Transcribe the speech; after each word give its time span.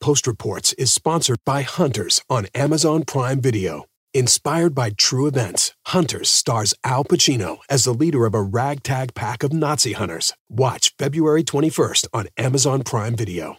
Post 0.00 0.26
Reports 0.26 0.72
is 0.74 0.92
sponsored 0.92 1.40
by 1.44 1.60
Hunters 1.60 2.22
on 2.30 2.46
Amazon 2.54 3.04
Prime 3.04 3.38
Video. 3.38 3.84
Inspired 4.14 4.74
by 4.74 4.90
true 4.96 5.26
events, 5.26 5.74
Hunters 5.88 6.30
stars 6.30 6.72
Al 6.84 7.04
Pacino 7.04 7.58
as 7.68 7.84
the 7.84 7.92
leader 7.92 8.24
of 8.24 8.34
a 8.34 8.40
ragtag 8.40 9.14
pack 9.14 9.42
of 9.42 9.52
Nazi 9.52 9.92
hunters. 9.92 10.32
Watch 10.48 10.94
February 10.98 11.44
21st 11.44 12.06
on 12.14 12.28
Amazon 12.38 12.82
Prime 12.82 13.14
Video. 13.14 13.58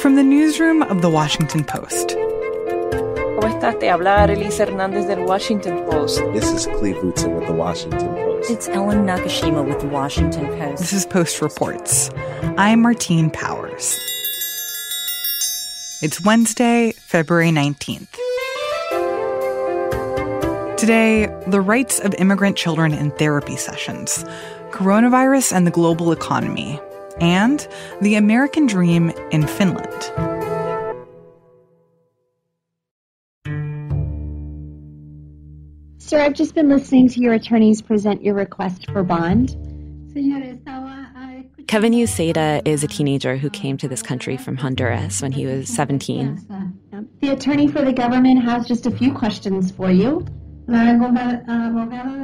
From 0.00 0.16
the 0.16 0.24
newsroom 0.24 0.82
of 0.82 1.00
The 1.00 1.10
Washington 1.10 1.62
Post. 1.62 2.16
¿Cómo 2.90 3.48
estás? 3.48 3.78
Te 3.78 3.90
habla 3.90 4.22
Arelis 4.22 4.58
Hernández 4.58 5.06
del 5.06 5.20
Washington 5.20 5.84
Post. 5.86 6.20
This 6.32 6.50
is 6.52 6.66
Cleve 6.66 6.98
Wootson 7.02 7.34
with 7.38 7.46
The 7.46 7.52
Washington 7.52 8.14
Post. 8.14 8.50
It's 8.50 8.68
Ellen 8.68 9.06
Nakashima 9.06 9.64
with 9.66 9.80
The 9.80 9.88
Washington 9.88 10.46
Post. 10.58 10.78
This 10.78 10.92
is 10.92 11.06
Post 11.06 11.40
Reports. 11.42 12.10
I'm 12.56 12.82
Martine 12.82 13.30
Powers. 13.30 13.98
It's 16.00 16.20
Wednesday, 16.24 16.92
February 16.92 17.50
19th. 17.50 18.06
Today, 20.76 21.26
the 21.48 21.60
rights 21.60 21.98
of 21.98 22.14
immigrant 22.18 22.56
children 22.56 22.94
in 22.94 23.10
therapy 23.12 23.56
sessions, 23.56 24.24
coronavirus 24.70 25.52
and 25.52 25.66
the 25.66 25.72
global 25.72 26.12
economy, 26.12 26.80
and 27.20 27.66
the 28.00 28.14
American 28.14 28.66
dream 28.66 29.10
in 29.32 29.44
Finland. 29.46 30.37
Sir, 36.08 36.20
I've 36.20 36.32
just 36.32 36.54
been 36.54 36.70
listening 36.70 37.10
to 37.10 37.20
your 37.20 37.34
attorneys 37.34 37.82
present 37.82 38.24
your 38.24 38.32
request 38.32 38.90
for 38.90 39.02
bond. 39.02 39.50
Kevin 41.66 41.92
Euceda 41.92 42.66
is 42.66 42.82
a 42.82 42.86
teenager 42.86 43.36
who 43.36 43.50
came 43.50 43.76
to 43.76 43.86
this 43.86 44.02
country 44.02 44.38
from 44.38 44.56
Honduras 44.56 45.20
when 45.20 45.32
he 45.32 45.44
was 45.44 45.68
17. 45.68 46.40
The 47.20 47.28
attorney 47.28 47.68
for 47.68 47.82
the 47.84 47.92
government 47.92 48.42
has 48.42 48.66
just 48.66 48.86
a 48.86 48.90
few 48.90 49.12
questions 49.12 49.70
for 49.70 49.90
you. 49.90 50.24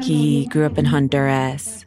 He 0.02 0.46
grew 0.46 0.64
up 0.64 0.78
in 0.78 0.86
Honduras. 0.86 1.84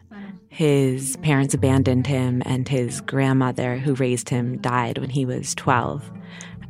His 0.49 1.17
parents 1.17 1.55
abandoned 1.55 2.05
him, 2.05 2.43
and 2.45 2.67
his 2.67 3.01
grandmother, 3.01 3.77
who 3.79 3.95
raised 3.95 4.29
him, 4.29 4.59
died 4.59 4.99
when 4.99 5.09
he 5.09 5.25
was 5.25 5.55
12. 5.55 6.11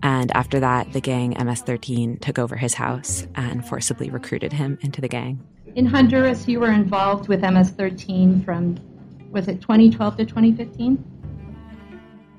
And 0.03 0.31
after 0.35 0.59
that, 0.59 0.93
the 0.93 1.01
gang 1.01 1.35
MS 1.39 1.61
13 1.61 2.17
took 2.17 2.39
over 2.39 2.55
his 2.55 2.75
house 2.75 3.27
and 3.35 3.67
forcibly 3.67 4.09
recruited 4.09 4.53
him 4.53 4.77
into 4.81 5.01
the 5.01 5.07
gang. 5.07 5.45
In 5.75 5.85
Honduras, 5.85 6.47
you 6.47 6.59
were 6.59 6.71
involved 6.71 7.27
with 7.27 7.41
MS 7.41 7.71
13 7.71 8.41
from, 8.43 8.77
was 9.31 9.47
it 9.47 9.61
2012 9.61 10.17
to 10.17 10.25
2015? 10.25 11.03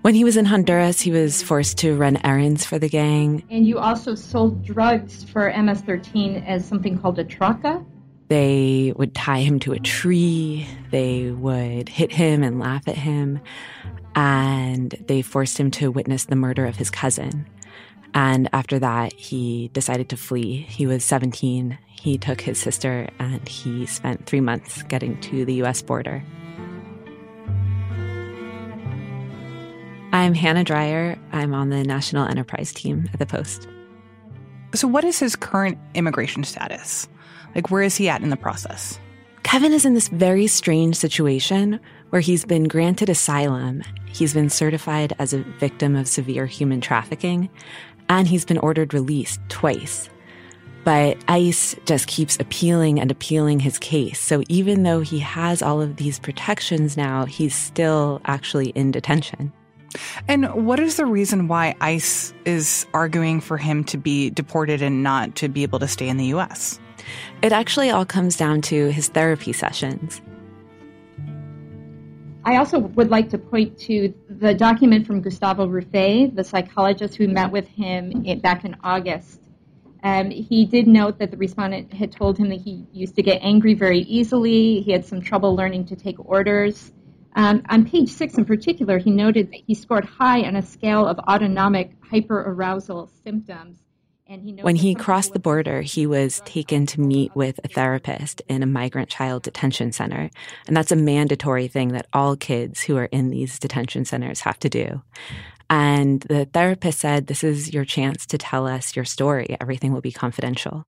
When 0.02 0.14
he 0.14 0.24
was 0.24 0.36
in 0.36 0.44
Honduras, 0.44 1.00
he 1.00 1.10
was 1.10 1.42
forced 1.42 1.78
to 1.78 1.96
run 1.96 2.18
errands 2.24 2.64
for 2.64 2.78
the 2.78 2.88
gang. 2.88 3.42
And 3.50 3.66
you 3.66 3.78
also 3.78 4.14
sold 4.14 4.64
drugs 4.64 5.24
for 5.24 5.52
MS 5.54 5.80
13 5.80 6.36
as 6.46 6.64
something 6.64 6.98
called 6.98 7.18
a 7.18 7.24
traca? 7.24 7.84
They 8.28 8.92
would 8.96 9.14
tie 9.14 9.40
him 9.40 9.58
to 9.60 9.72
a 9.72 9.78
tree, 9.78 10.66
they 10.90 11.30
would 11.30 11.88
hit 11.88 12.12
him 12.12 12.42
and 12.42 12.60
laugh 12.60 12.86
at 12.86 12.96
him 12.96 13.40
and 14.14 14.90
they 15.06 15.22
forced 15.22 15.58
him 15.58 15.70
to 15.70 15.90
witness 15.90 16.24
the 16.24 16.36
murder 16.36 16.66
of 16.66 16.76
his 16.76 16.90
cousin. 16.90 17.46
And 18.14 18.48
after 18.52 18.78
that, 18.78 19.12
he 19.12 19.68
decided 19.72 20.08
to 20.08 20.16
flee. 20.16 20.66
He 20.68 20.86
was 20.86 21.04
17. 21.04 21.78
He 21.86 22.18
took 22.18 22.40
his 22.40 22.58
sister 22.58 23.08
and 23.18 23.46
he 23.48 23.86
spent 23.86 24.26
three 24.26 24.40
months 24.40 24.82
getting 24.84 25.20
to 25.20 25.44
the 25.44 25.62
US 25.62 25.82
border. 25.82 26.24
I'm 30.10 30.34
Hannah 30.34 30.64
Dreier. 30.64 31.18
I'm 31.32 31.54
on 31.54 31.68
the 31.68 31.84
National 31.84 32.26
Enterprise 32.26 32.72
team 32.72 33.08
at 33.12 33.18
the 33.18 33.26
Post. 33.26 33.68
So, 34.74 34.88
what 34.88 35.04
is 35.04 35.18
his 35.18 35.36
current 35.36 35.78
immigration 35.94 36.44
status? 36.44 37.08
Like, 37.58 37.72
where 37.72 37.82
is 37.82 37.96
he 37.96 38.08
at 38.08 38.22
in 38.22 38.30
the 38.30 38.36
process? 38.36 39.00
Kevin 39.42 39.72
is 39.72 39.84
in 39.84 39.94
this 39.94 40.06
very 40.06 40.46
strange 40.46 40.94
situation 40.94 41.80
where 42.10 42.20
he's 42.20 42.44
been 42.44 42.68
granted 42.68 43.08
asylum, 43.10 43.82
he's 44.06 44.32
been 44.32 44.48
certified 44.48 45.12
as 45.18 45.32
a 45.32 45.42
victim 45.58 45.96
of 45.96 46.06
severe 46.06 46.46
human 46.46 46.80
trafficking, 46.80 47.50
and 48.08 48.28
he's 48.28 48.44
been 48.44 48.58
ordered 48.58 48.94
released 48.94 49.40
twice. 49.48 50.08
But 50.84 51.18
ICE 51.26 51.74
just 51.84 52.06
keeps 52.06 52.38
appealing 52.38 53.00
and 53.00 53.10
appealing 53.10 53.58
his 53.58 53.76
case. 53.80 54.20
So 54.20 54.44
even 54.48 54.84
though 54.84 55.00
he 55.00 55.18
has 55.18 55.60
all 55.60 55.82
of 55.82 55.96
these 55.96 56.20
protections 56.20 56.96
now, 56.96 57.24
he's 57.24 57.56
still 57.56 58.20
actually 58.26 58.68
in 58.68 58.92
detention. 58.92 59.52
And 60.28 60.64
what 60.64 60.78
is 60.78 60.94
the 60.94 61.06
reason 61.06 61.48
why 61.48 61.74
ICE 61.80 62.32
is 62.44 62.86
arguing 62.94 63.40
for 63.40 63.56
him 63.56 63.82
to 63.86 63.98
be 63.98 64.30
deported 64.30 64.80
and 64.80 65.02
not 65.02 65.34
to 65.34 65.48
be 65.48 65.64
able 65.64 65.80
to 65.80 65.88
stay 65.88 66.08
in 66.08 66.18
the 66.18 66.26
US? 66.26 66.78
It 67.42 67.52
actually 67.52 67.90
all 67.90 68.04
comes 68.04 68.36
down 68.36 68.62
to 68.62 68.88
his 68.90 69.08
therapy 69.08 69.52
sessions. 69.52 70.20
I 72.44 72.56
also 72.56 72.78
would 72.78 73.10
like 73.10 73.28
to 73.30 73.38
point 73.38 73.76
to 73.80 74.14
the 74.30 74.54
document 74.54 75.06
from 75.06 75.20
Gustavo 75.20 75.66
Ruffe, 75.66 76.34
the 76.34 76.44
psychologist 76.44 77.16
who 77.16 77.28
met 77.28 77.52
with 77.52 77.68
him 77.68 78.24
back 78.40 78.64
in 78.64 78.74
August. 78.82 79.40
Um, 80.02 80.30
he 80.30 80.64
did 80.64 80.86
note 80.86 81.18
that 81.18 81.30
the 81.30 81.36
respondent 81.36 81.92
had 81.92 82.12
told 82.12 82.38
him 82.38 82.48
that 82.48 82.60
he 82.60 82.86
used 82.92 83.16
to 83.16 83.22
get 83.22 83.40
angry 83.42 83.74
very 83.74 84.00
easily. 84.00 84.80
He 84.80 84.92
had 84.92 85.04
some 85.04 85.20
trouble 85.20 85.56
learning 85.56 85.86
to 85.86 85.96
take 85.96 86.16
orders. 86.24 86.92
Um, 87.34 87.62
on 87.68 87.84
page 87.84 88.08
six, 88.08 88.38
in 88.38 88.44
particular, 88.44 88.98
he 88.98 89.10
noted 89.10 89.50
that 89.52 89.60
he 89.66 89.74
scored 89.74 90.04
high 90.04 90.42
on 90.42 90.56
a 90.56 90.62
scale 90.62 91.06
of 91.06 91.18
autonomic 91.18 92.00
hyperarousal 92.00 93.10
symptoms 93.24 93.78
when 94.60 94.76
he 94.76 94.94
crossed 94.94 95.32
the 95.32 95.38
border, 95.38 95.80
he 95.80 96.06
was 96.06 96.42
taken 96.44 96.84
to 96.86 97.00
meet 97.00 97.34
with 97.34 97.58
a 97.64 97.68
therapist 97.68 98.42
in 98.46 98.62
a 98.62 98.66
migrant 98.66 99.08
child 99.08 99.42
detention 99.42 99.90
center. 99.90 100.28
And 100.66 100.76
that's 100.76 100.92
a 100.92 100.96
mandatory 100.96 101.66
thing 101.66 101.88
that 101.88 102.08
all 102.12 102.36
kids 102.36 102.82
who 102.82 102.98
are 102.98 103.06
in 103.06 103.30
these 103.30 103.58
detention 103.58 104.04
centers 104.04 104.40
have 104.40 104.58
to 104.60 104.68
do. 104.68 105.02
And 105.70 106.20
the 106.22 106.44
therapist 106.44 106.98
said, 106.98 107.26
This 107.26 107.42
is 107.42 107.72
your 107.72 107.86
chance 107.86 108.26
to 108.26 108.38
tell 108.38 108.66
us 108.66 108.94
your 108.94 109.06
story. 109.06 109.56
Everything 109.60 109.94
will 109.94 110.02
be 110.02 110.12
confidential. 110.12 110.84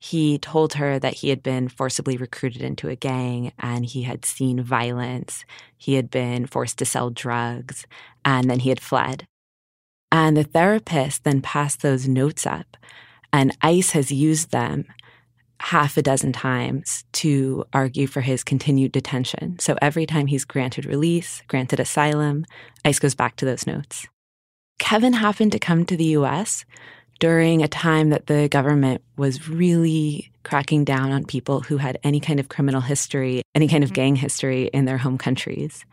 He 0.00 0.38
told 0.38 0.74
her 0.74 0.98
that 0.98 1.14
he 1.14 1.28
had 1.28 1.42
been 1.42 1.68
forcibly 1.68 2.16
recruited 2.16 2.62
into 2.62 2.88
a 2.88 2.96
gang 2.96 3.52
and 3.58 3.84
he 3.84 4.02
had 4.02 4.24
seen 4.24 4.62
violence. 4.62 5.44
He 5.76 5.94
had 5.94 6.10
been 6.10 6.46
forced 6.46 6.78
to 6.78 6.86
sell 6.86 7.10
drugs 7.10 7.86
and 8.24 8.50
then 8.50 8.60
he 8.60 8.70
had 8.70 8.80
fled. 8.80 9.26
And 10.12 10.36
the 10.36 10.44
therapist 10.44 11.24
then 11.24 11.40
passed 11.40 11.82
those 11.82 12.08
notes 12.08 12.46
up, 12.46 12.76
and 13.32 13.56
ICE 13.62 13.90
has 13.92 14.10
used 14.10 14.50
them 14.50 14.86
half 15.60 15.96
a 15.96 16.02
dozen 16.02 16.32
times 16.32 17.04
to 17.12 17.64
argue 17.72 18.06
for 18.06 18.22
his 18.22 18.42
continued 18.42 18.92
detention. 18.92 19.58
So 19.58 19.76
every 19.82 20.06
time 20.06 20.26
he's 20.26 20.44
granted 20.44 20.86
release, 20.86 21.42
granted 21.48 21.78
asylum, 21.78 22.46
ICE 22.84 22.98
goes 22.98 23.14
back 23.14 23.36
to 23.36 23.44
those 23.44 23.66
notes. 23.66 24.06
Kevin 24.78 25.12
happened 25.12 25.52
to 25.52 25.58
come 25.58 25.84
to 25.84 25.96
the 25.96 26.16
US 26.16 26.64
during 27.18 27.62
a 27.62 27.68
time 27.68 28.08
that 28.08 28.26
the 28.26 28.48
government 28.48 29.02
was 29.18 29.48
really 29.48 30.32
cracking 30.42 30.84
down 30.84 31.12
on 31.12 31.24
people 31.26 31.60
who 31.60 31.76
had 31.76 31.98
any 32.02 32.18
kind 32.18 32.40
of 32.40 32.48
criminal 32.48 32.80
history, 32.80 33.42
any 33.54 33.68
kind 33.68 33.84
of 33.84 33.90
mm-hmm. 33.90 33.94
gang 33.94 34.16
history 34.16 34.64
in 34.72 34.86
their 34.86 34.98
home 34.98 35.18
countries. 35.18 35.84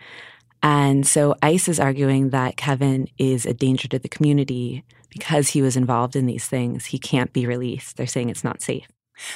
And 0.70 1.08
so 1.08 1.34
ICE 1.42 1.70
is 1.70 1.80
arguing 1.80 2.32
that 2.32 2.58
Kevin 2.58 3.08
is 3.18 3.46
a 3.46 3.54
danger 3.54 3.88
to 3.88 4.00
the 4.00 4.10
community 4.10 4.84
because 5.10 5.48
he 5.48 5.62
was 5.62 5.78
involved 5.78 6.14
in 6.14 6.26
these 6.26 6.46
things. 6.46 6.88
He 6.88 7.00
can't 7.00 7.32
be 7.32 7.48
released. 7.48 7.96
They're 7.96 8.06
saying 8.06 8.28
it's 8.28 8.44
not 8.44 8.62
safe. 8.62 8.86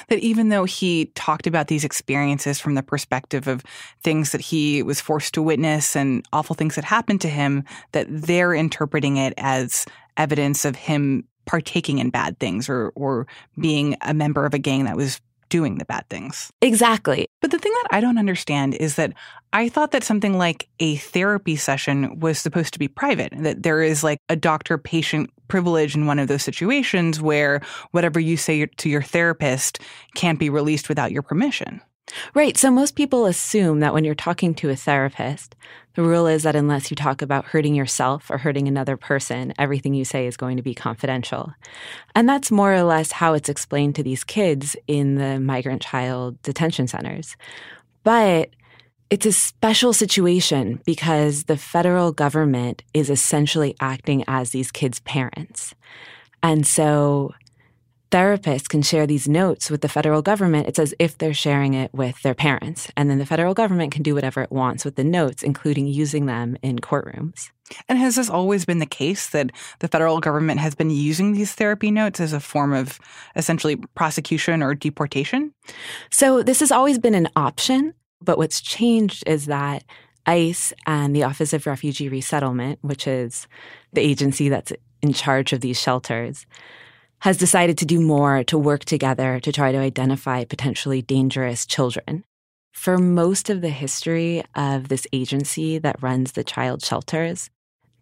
That 0.08 0.18
even 0.18 0.50
though 0.50 0.64
he 0.64 1.06
talked 1.14 1.46
about 1.46 1.68
these 1.68 1.84
experiences 1.84 2.60
from 2.60 2.74
the 2.74 2.82
perspective 2.82 3.48
of 3.48 3.64
things 4.02 4.32
that 4.32 4.42
he 4.42 4.82
was 4.82 5.00
forced 5.00 5.32
to 5.32 5.42
witness 5.42 5.96
and 5.96 6.22
awful 6.34 6.54
things 6.54 6.74
that 6.74 6.84
happened 6.84 7.22
to 7.22 7.30
him, 7.30 7.64
that 7.92 8.08
they're 8.10 8.52
interpreting 8.52 9.16
it 9.16 9.32
as 9.38 9.86
evidence 10.18 10.66
of 10.66 10.76
him 10.76 11.26
partaking 11.46 11.98
in 11.98 12.10
bad 12.10 12.38
things 12.40 12.68
or, 12.68 12.92
or 12.94 13.26
being 13.58 13.96
a 14.02 14.12
member 14.12 14.44
of 14.44 14.52
a 14.52 14.58
gang 14.58 14.84
that 14.84 14.98
was 14.98 15.18
doing 15.52 15.76
the 15.76 15.84
bad 15.84 16.08
things. 16.08 16.50
Exactly. 16.62 17.26
But 17.42 17.50
the 17.50 17.58
thing 17.58 17.72
that 17.82 17.88
I 17.90 18.00
don't 18.00 18.16
understand 18.16 18.72
is 18.76 18.96
that 18.96 19.12
I 19.52 19.68
thought 19.68 19.90
that 19.90 20.02
something 20.02 20.38
like 20.38 20.66
a 20.80 20.96
therapy 20.96 21.56
session 21.56 22.18
was 22.18 22.38
supposed 22.38 22.72
to 22.72 22.78
be 22.78 22.88
private, 22.88 23.34
that 23.36 23.62
there 23.62 23.82
is 23.82 24.02
like 24.02 24.18
a 24.30 24.34
doctor 24.34 24.78
patient 24.78 25.28
privilege 25.48 25.94
in 25.94 26.06
one 26.06 26.18
of 26.18 26.28
those 26.28 26.42
situations 26.42 27.20
where 27.20 27.60
whatever 27.90 28.18
you 28.18 28.38
say 28.38 28.64
to 28.64 28.88
your 28.88 29.02
therapist 29.02 29.78
can't 30.14 30.38
be 30.38 30.48
released 30.48 30.88
without 30.88 31.12
your 31.12 31.20
permission. 31.20 31.82
Right. 32.32 32.56
So 32.56 32.70
most 32.70 32.96
people 32.96 33.26
assume 33.26 33.80
that 33.80 33.92
when 33.92 34.04
you're 34.04 34.14
talking 34.14 34.54
to 34.54 34.70
a 34.70 34.76
therapist, 34.76 35.54
the 35.94 36.02
rule 36.02 36.26
is 36.26 36.42
that 36.44 36.56
unless 36.56 36.90
you 36.90 36.96
talk 36.96 37.22
about 37.22 37.44
hurting 37.44 37.74
yourself 37.74 38.30
or 38.30 38.38
hurting 38.38 38.66
another 38.68 38.96
person, 38.96 39.52
everything 39.58 39.94
you 39.94 40.04
say 40.04 40.26
is 40.26 40.36
going 40.36 40.56
to 40.56 40.62
be 40.62 40.74
confidential. 40.74 41.52
And 42.14 42.28
that's 42.28 42.50
more 42.50 42.72
or 42.72 42.82
less 42.82 43.12
how 43.12 43.34
it's 43.34 43.48
explained 43.48 43.94
to 43.96 44.02
these 44.02 44.24
kids 44.24 44.76
in 44.86 45.16
the 45.16 45.38
migrant 45.38 45.82
child 45.82 46.40
detention 46.42 46.88
centers. 46.88 47.36
But 48.04 48.50
It's 49.12 49.26
a 49.26 49.32
special 49.32 49.92
situation 49.92 50.80
because 50.86 51.44
the 51.44 51.58
federal 51.58 52.12
government 52.12 52.82
is 52.94 53.10
essentially 53.10 53.76
acting 53.78 54.24
as 54.26 54.52
these 54.52 54.72
kids' 54.72 55.00
parents. 55.00 55.74
And 56.42 56.66
so 56.66 57.34
therapists 58.12 58.68
can 58.68 58.82
share 58.82 59.06
these 59.06 59.26
notes 59.26 59.70
with 59.70 59.80
the 59.80 59.88
federal 59.88 60.20
government. 60.20 60.68
It's 60.68 60.78
as 60.78 60.94
if 60.98 61.16
they're 61.16 61.32
sharing 61.32 61.72
it 61.72 61.92
with 61.94 62.20
their 62.22 62.34
parents. 62.34 62.90
And 62.94 63.08
then 63.10 63.18
the 63.18 63.26
federal 63.26 63.54
government 63.54 63.90
can 63.90 64.02
do 64.02 64.14
whatever 64.14 64.42
it 64.42 64.52
wants 64.52 64.84
with 64.84 64.96
the 64.96 65.04
notes, 65.04 65.42
including 65.42 65.86
using 65.86 66.26
them 66.26 66.56
in 66.62 66.78
courtrooms. 66.78 67.50
And 67.88 67.98
has 67.98 68.16
this 68.16 68.28
always 68.28 68.66
been 68.66 68.80
the 68.80 68.86
case 68.86 69.30
that 69.30 69.50
the 69.78 69.88
federal 69.88 70.20
government 70.20 70.60
has 70.60 70.74
been 70.74 70.90
using 70.90 71.32
these 71.32 71.54
therapy 71.54 71.90
notes 71.90 72.20
as 72.20 72.34
a 72.34 72.40
form 72.40 72.74
of 72.74 73.00
essentially 73.34 73.76
prosecution 73.94 74.62
or 74.62 74.74
deportation? 74.74 75.54
So 76.10 76.42
this 76.42 76.60
has 76.60 76.70
always 76.70 76.98
been 76.98 77.14
an 77.14 77.28
option. 77.34 77.94
But 78.20 78.36
what's 78.36 78.60
changed 78.60 79.24
is 79.26 79.46
that 79.46 79.84
ICE 80.26 80.72
and 80.86 81.16
the 81.16 81.24
Office 81.24 81.52
of 81.52 81.66
Refugee 81.66 82.08
Resettlement, 82.08 82.78
which 82.82 83.08
is 83.08 83.48
the 83.92 84.02
agency 84.02 84.48
that's 84.48 84.72
in 85.00 85.12
charge 85.12 85.52
of 85.52 85.60
these 85.60 85.80
shelters, 85.80 86.46
has 87.22 87.36
decided 87.36 87.78
to 87.78 87.86
do 87.86 88.00
more 88.00 88.42
to 88.42 88.58
work 88.58 88.84
together 88.84 89.38
to 89.38 89.52
try 89.52 89.70
to 89.70 89.78
identify 89.78 90.42
potentially 90.44 91.02
dangerous 91.02 91.64
children. 91.64 92.24
For 92.72 92.98
most 92.98 93.48
of 93.48 93.60
the 93.60 93.70
history 93.70 94.42
of 94.56 94.88
this 94.88 95.06
agency 95.12 95.78
that 95.78 96.02
runs 96.02 96.32
the 96.32 96.42
child 96.42 96.84
shelters, 96.84 97.48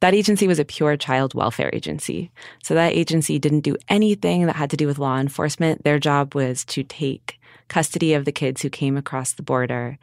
that 0.01 0.15
agency 0.15 0.49
was 0.49 0.59
a 0.59 0.65
pure 0.65 0.97
child 0.97 1.35
welfare 1.35 1.69
agency. 1.75 2.31
So 2.63 2.73
that 2.73 2.95
agency 2.95 3.39
didn't 3.39 3.61
do 3.61 3.77
anything 3.91 4.47
that 4.47 4.57
had 4.57 4.71
to 4.71 4.79
do 4.79 4.87
with 4.87 4.99
law 4.99 5.19
enforcement. 5.19 5.85
Their 5.85 5.99
job 5.99 6.35
was 6.35 6.65
to 6.67 6.83
take 6.83 7.39
custody 7.69 8.15
of 8.15 8.25
the 8.25 8.33
kids 8.33 8.63
who 8.63 8.71
came 8.71 8.97
across 8.97 9.35
the 9.35 9.43
border 9.43 9.99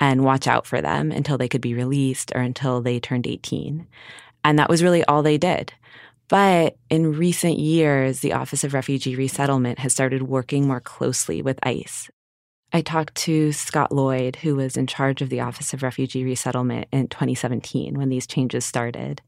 and 0.00 0.24
watch 0.24 0.46
out 0.46 0.66
for 0.66 0.80
them 0.80 1.12
until 1.12 1.36
they 1.36 1.48
could 1.48 1.60
be 1.60 1.74
released 1.74 2.32
or 2.34 2.40
until 2.40 2.80
they 2.80 2.98
turned 2.98 3.26
18. 3.26 3.86
And 4.44 4.58
that 4.58 4.70
was 4.70 4.82
really 4.82 5.04
all 5.04 5.22
they 5.22 5.36
did. 5.36 5.74
But 6.28 6.76
in 6.88 7.12
recent 7.18 7.58
years, 7.58 8.20
the 8.20 8.32
Office 8.32 8.64
of 8.64 8.74
Refugee 8.74 9.16
Resettlement 9.16 9.78
has 9.80 9.92
started 9.92 10.22
working 10.22 10.66
more 10.66 10.80
closely 10.80 11.42
with 11.42 11.58
ICE. 11.62 12.10
I 12.74 12.80
talked 12.80 13.14
to 13.16 13.52
Scott 13.52 13.92
Lloyd, 13.92 14.36
who 14.36 14.56
was 14.56 14.78
in 14.78 14.86
charge 14.86 15.20
of 15.20 15.28
the 15.28 15.40
Office 15.40 15.74
of 15.74 15.82
Refugee 15.82 16.24
Resettlement 16.24 16.88
in 16.90 17.08
2017 17.08 17.98
when 17.98 18.08
these 18.08 18.26
changes 18.26 18.64
started. 18.64 19.20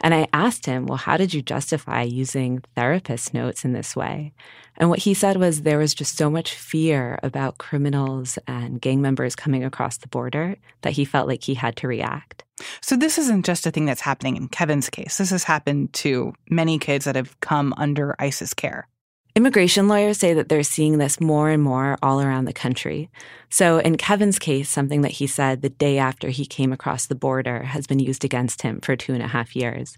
And 0.00 0.14
I 0.14 0.26
asked 0.32 0.66
him, 0.66 0.86
Well, 0.86 0.98
how 0.98 1.16
did 1.16 1.32
you 1.32 1.40
justify 1.40 2.02
using 2.02 2.62
therapist 2.74 3.32
notes 3.32 3.64
in 3.64 3.72
this 3.72 3.94
way? 3.94 4.32
And 4.76 4.90
what 4.90 5.00
he 5.00 5.14
said 5.14 5.36
was 5.36 5.62
there 5.62 5.78
was 5.78 5.94
just 5.94 6.16
so 6.16 6.28
much 6.28 6.54
fear 6.54 7.20
about 7.22 7.58
criminals 7.58 8.36
and 8.48 8.80
gang 8.80 9.00
members 9.00 9.36
coming 9.36 9.64
across 9.64 9.98
the 9.98 10.08
border 10.08 10.56
that 10.82 10.92
he 10.92 11.04
felt 11.04 11.28
like 11.28 11.44
he 11.44 11.54
had 11.54 11.76
to 11.76 11.88
react. 11.88 12.44
So, 12.80 12.96
this 12.96 13.18
isn't 13.18 13.46
just 13.46 13.66
a 13.66 13.70
thing 13.70 13.86
that's 13.86 14.00
happening 14.00 14.36
in 14.36 14.48
Kevin's 14.48 14.90
case. 14.90 15.18
This 15.18 15.30
has 15.30 15.44
happened 15.44 15.92
to 15.94 16.32
many 16.50 16.78
kids 16.78 17.04
that 17.04 17.14
have 17.14 17.38
come 17.40 17.72
under 17.76 18.16
ICE's 18.18 18.54
care. 18.54 18.88
Immigration 19.34 19.86
lawyers 19.86 20.18
say 20.18 20.34
that 20.34 20.48
they're 20.48 20.62
seeing 20.62 20.98
this 20.98 21.20
more 21.20 21.48
and 21.50 21.62
more 21.62 21.96
all 22.02 22.20
around 22.20 22.46
the 22.46 22.52
country. 22.52 23.08
So, 23.50 23.78
in 23.78 23.96
Kevin's 23.96 24.38
case, 24.38 24.68
something 24.68 25.02
that 25.02 25.12
he 25.12 25.26
said 25.26 25.62
the 25.62 25.68
day 25.68 25.98
after 25.98 26.28
he 26.28 26.44
came 26.44 26.72
across 26.72 27.06
the 27.06 27.14
border 27.14 27.62
has 27.62 27.86
been 27.86 28.00
used 28.00 28.24
against 28.24 28.62
him 28.62 28.80
for 28.80 28.96
two 28.96 29.14
and 29.14 29.22
a 29.22 29.28
half 29.28 29.54
years. 29.54 29.96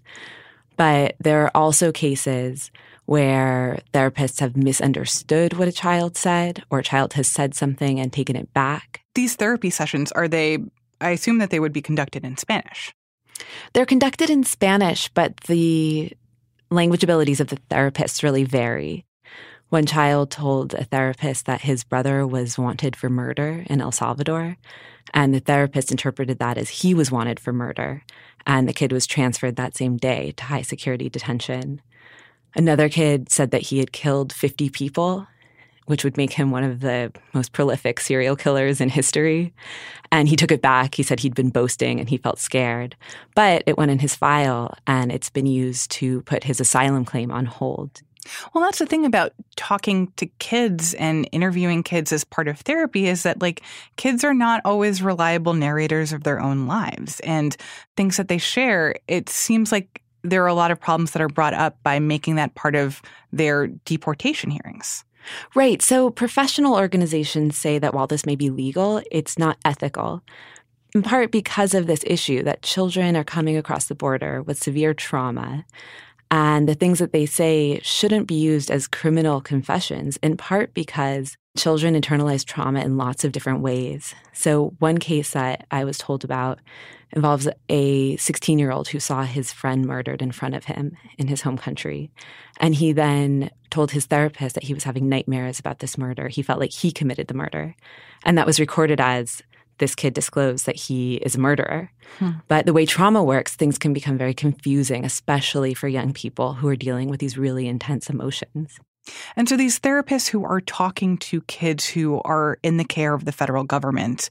But 0.77 1.15
there 1.19 1.43
are 1.43 1.51
also 1.55 1.91
cases 1.91 2.71
where 3.05 3.79
therapists 3.93 4.39
have 4.39 4.55
misunderstood 4.55 5.53
what 5.53 5.67
a 5.67 5.71
child 5.71 6.17
said, 6.17 6.63
or 6.69 6.79
a 6.79 6.83
child 6.83 7.13
has 7.13 7.27
said 7.27 7.55
something 7.55 7.99
and 7.99 8.13
taken 8.13 8.35
it 8.35 8.53
back. 8.53 9.01
These 9.15 9.35
therapy 9.35 9.69
sessions, 9.69 10.11
are 10.11 10.27
they, 10.27 10.59
I 11.01 11.09
assume 11.11 11.39
that 11.39 11.49
they 11.49 11.59
would 11.59 11.73
be 11.73 11.81
conducted 11.81 12.23
in 12.23 12.37
Spanish? 12.37 12.93
They're 13.73 13.85
conducted 13.85 14.29
in 14.29 14.43
Spanish, 14.43 15.09
but 15.09 15.35
the 15.41 16.13
language 16.69 17.03
abilities 17.03 17.39
of 17.39 17.47
the 17.47 17.57
therapists 17.69 18.23
really 18.23 18.43
vary. 18.43 19.05
One 19.71 19.85
child 19.85 20.31
told 20.31 20.73
a 20.73 20.83
therapist 20.83 21.45
that 21.45 21.61
his 21.61 21.85
brother 21.85 22.27
was 22.27 22.57
wanted 22.57 22.93
for 22.93 23.09
murder 23.09 23.63
in 23.67 23.79
El 23.79 23.93
Salvador, 23.93 24.57
and 25.13 25.33
the 25.33 25.39
therapist 25.39 25.91
interpreted 25.91 26.39
that 26.39 26.57
as 26.57 26.67
he 26.67 26.93
was 26.93 27.09
wanted 27.09 27.39
for 27.39 27.53
murder, 27.53 28.03
and 28.45 28.67
the 28.67 28.73
kid 28.73 28.91
was 28.91 29.07
transferred 29.07 29.55
that 29.55 29.77
same 29.77 29.95
day 29.95 30.31
to 30.31 30.43
high 30.43 30.61
security 30.61 31.09
detention. 31.09 31.81
Another 32.53 32.89
kid 32.89 33.31
said 33.31 33.51
that 33.51 33.61
he 33.61 33.79
had 33.79 33.93
killed 33.93 34.33
50 34.33 34.69
people, 34.71 35.25
which 35.85 36.03
would 36.03 36.17
make 36.17 36.33
him 36.33 36.51
one 36.51 36.65
of 36.65 36.81
the 36.81 37.13
most 37.33 37.53
prolific 37.53 38.01
serial 38.01 38.35
killers 38.35 38.81
in 38.81 38.89
history. 38.89 39.53
And 40.11 40.27
he 40.27 40.35
took 40.35 40.51
it 40.51 40.61
back. 40.61 40.95
He 40.95 41.03
said 41.03 41.21
he'd 41.21 41.33
been 41.33 41.49
boasting 41.49 42.01
and 42.01 42.09
he 42.09 42.17
felt 42.17 42.39
scared. 42.39 42.97
But 43.35 43.63
it 43.65 43.77
went 43.77 43.91
in 43.91 43.99
his 43.99 44.17
file 44.17 44.73
and 44.85 45.13
it's 45.13 45.29
been 45.29 45.45
used 45.45 45.91
to 45.91 46.23
put 46.23 46.43
his 46.43 46.59
asylum 46.59 47.05
claim 47.05 47.31
on 47.31 47.45
hold. 47.45 48.01
Well, 48.53 48.63
that's 48.63 48.79
the 48.79 48.85
thing 48.85 49.05
about 49.05 49.33
talking 49.55 50.11
to 50.17 50.25
kids 50.39 50.93
and 50.95 51.27
interviewing 51.31 51.83
kids 51.83 52.11
as 52.11 52.23
part 52.23 52.47
of 52.47 52.59
therapy 52.59 53.07
is 53.07 53.23
that, 53.23 53.41
like, 53.41 53.61
kids 53.95 54.23
are 54.23 54.33
not 54.33 54.61
always 54.63 55.01
reliable 55.01 55.53
narrators 55.53 56.13
of 56.13 56.23
their 56.23 56.39
own 56.39 56.67
lives 56.67 57.19
and 57.21 57.57
things 57.97 58.17
that 58.17 58.27
they 58.27 58.37
share. 58.37 58.95
It 59.07 59.29
seems 59.29 59.71
like 59.71 60.01
there 60.23 60.43
are 60.43 60.47
a 60.47 60.53
lot 60.53 60.71
of 60.71 60.79
problems 60.79 61.11
that 61.11 61.21
are 61.21 61.29
brought 61.29 61.53
up 61.53 61.77
by 61.83 61.99
making 61.99 62.35
that 62.35 62.55
part 62.55 62.75
of 62.75 63.01
their 63.31 63.67
deportation 63.67 64.51
hearings. 64.51 65.03
Right. 65.55 65.81
So 65.81 66.09
professional 66.09 66.75
organizations 66.75 67.57
say 67.57 67.79
that 67.79 67.93
while 67.93 68.07
this 68.07 68.25
may 68.25 68.35
be 68.35 68.49
legal, 68.49 69.01
it's 69.11 69.37
not 69.37 69.57
ethical. 69.65 70.23
In 70.93 71.03
part 71.03 71.31
because 71.31 71.73
of 71.73 71.87
this 71.87 72.03
issue 72.05 72.43
that 72.43 72.63
children 72.63 73.15
are 73.15 73.23
coming 73.23 73.55
across 73.55 73.85
the 73.85 73.95
border 73.95 74.41
with 74.41 74.61
severe 74.61 74.93
trauma 74.93 75.65
and 76.31 76.67
the 76.67 76.75
things 76.75 76.99
that 76.99 77.11
they 77.11 77.25
say 77.25 77.81
shouldn't 77.83 78.25
be 78.25 78.35
used 78.35 78.71
as 78.71 78.87
criminal 78.87 79.41
confessions, 79.41 80.17
in 80.23 80.37
part 80.37 80.73
because 80.73 81.35
children 81.57 81.93
internalize 81.93 82.45
trauma 82.45 82.79
in 82.79 82.95
lots 82.95 83.25
of 83.25 83.33
different 83.33 83.59
ways. 83.59 84.15
So, 84.31 84.73
one 84.79 84.97
case 84.97 85.31
that 85.31 85.67
I 85.71 85.83
was 85.83 85.97
told 85.97 86.23
about 86.23 86.59
involves 87.11 87.49
a 87.67 88.15
16 88.15 88.57
year 88.57 88.71
old 88.71 88.87
who 88.87 88.99
saw 89.01 89.23
his 89.23 89.51
friend 89.51 89.85
murdered 89.85 90.21
in 90.21 90.31
front 90.31 90.55
of 90.55 90.63
him 90.63 90.95
in 91.17 91.27
his 91.27 91.41
home 91.41 91.57
country. 91.57 92.09
And 92.61 92.73
he 92.73 92.93
then 92.93 93.51
told 93.69 93.91
his 93.91 94.05
therapist 94.05 94.55
that 94.55 94.63
he 94.63 94.73
was 94.73 94.85
having 94.85 95.09
nightmares 95.09 95.59
about 95.59 95.79
this 95.79 95.97
murder. 95.97 96.29
He 96.29 96.41
felt 96.41 96.61
like 96.61 96.71
he 96.71 96.93
committed 96.93 97.27
the 97.27 97.33
murder. 97.33 97.75
And 98.23 98.37
that 98.37 98.47
was 98.47 98.59
recorded 98.59 99.01
as 99.01 99.41
this 99.81 99.95
kid 99.95 100.13
disclosed 100.13 100.65
that 100.65 100.77
he 100.77 101.15
is 101.15 101.35
a 101.35 101.39
murderer. 101.39 101.91
Hmm. 102.19 102.29
But 102.47 102.65
the 102.65 102.71
way 102.71 102.85
trauma 102.85 103.21
works, 103.21 103.55
things 103.55 103.77
can 103.77 103.91
become 103.91 104.17
very 104.17 104.33
confusing, 104.33 105.03
especially 105.03 105.73
for 105.73 105.89
young 105.89 106.13
people 106.13 106.53
who 106.53 106.69
are 106.69 106.77
dealing 106.77 107.09
with 107.09 107.19
these 107.19 107.37
really 107.37 107.67
intense 107.67 108.09
emotions. 108.09 108.79
And 109.35 109.49
so 109.49 109.57
these 109.57 109.79
therapists 109.79 110.27
who 110.27 110.45
are 110.45 110.61
talking 110.61 111.17
to 111.17 111.41
kids 111.41 111.87
who 111.87 112.21
are 112.23 112.59
in 112.63 112.77
the 112.77 112.85
care 112.85 113.13
of 113.13 113.25
the 113.25 113.31
federal 113.31 113.63
government, 113.63 114.29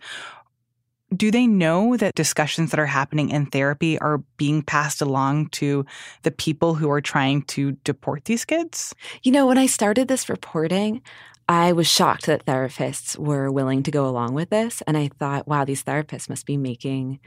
do 1.14 1.30
they 1.30 1.46
know 1.46 1.96
that 1.96 2.14
discussions 2.14 2.70
that 2.70 2.80
are 2.80 2.86
happening 2.86 3.30
in 3.30 3.46
therapy 3.46 3.98
are 3.98 4.18
being 4.36 4.62
passed 4.62 5.00
along 5.00 5.48
to 5.48 5.84
the 6.22 6.30
people 6.30 6.74
who 6.74 6.90
are 6.90 7.00
trying 7.00 7.42
to 7.42 7.72
deport 7.84 8.24
these 8.26 8.44
kids? 8.44 8.94
You 9.22 9.32
know, 9.32 9.46
when 9.46 9.58
I 9.58 9.66
started 9.66 10.08
this 10.08 10.28
reporting, 10.28 11.02
I 11.48 11.72
was 11.72 11.88
shocked 11.88 12.26
that 12.26 12.46
therapists 12.46 13.18
were 13.18 13.50
willing 13.50 13.82
to 13.82 13.90
go 13.90 14.06
along 14.06 14.34
with 14.34 14.50
this. 14.50 14.82
And 14.86 14.96
I 14.96 15.10
thought, 15.18 15.48
wow, 15.48 15.64
these 15.64 15.82
therapists 15.82 16.28
must 16.28 16.46
be 16.46 16.56
making 16.56 17.18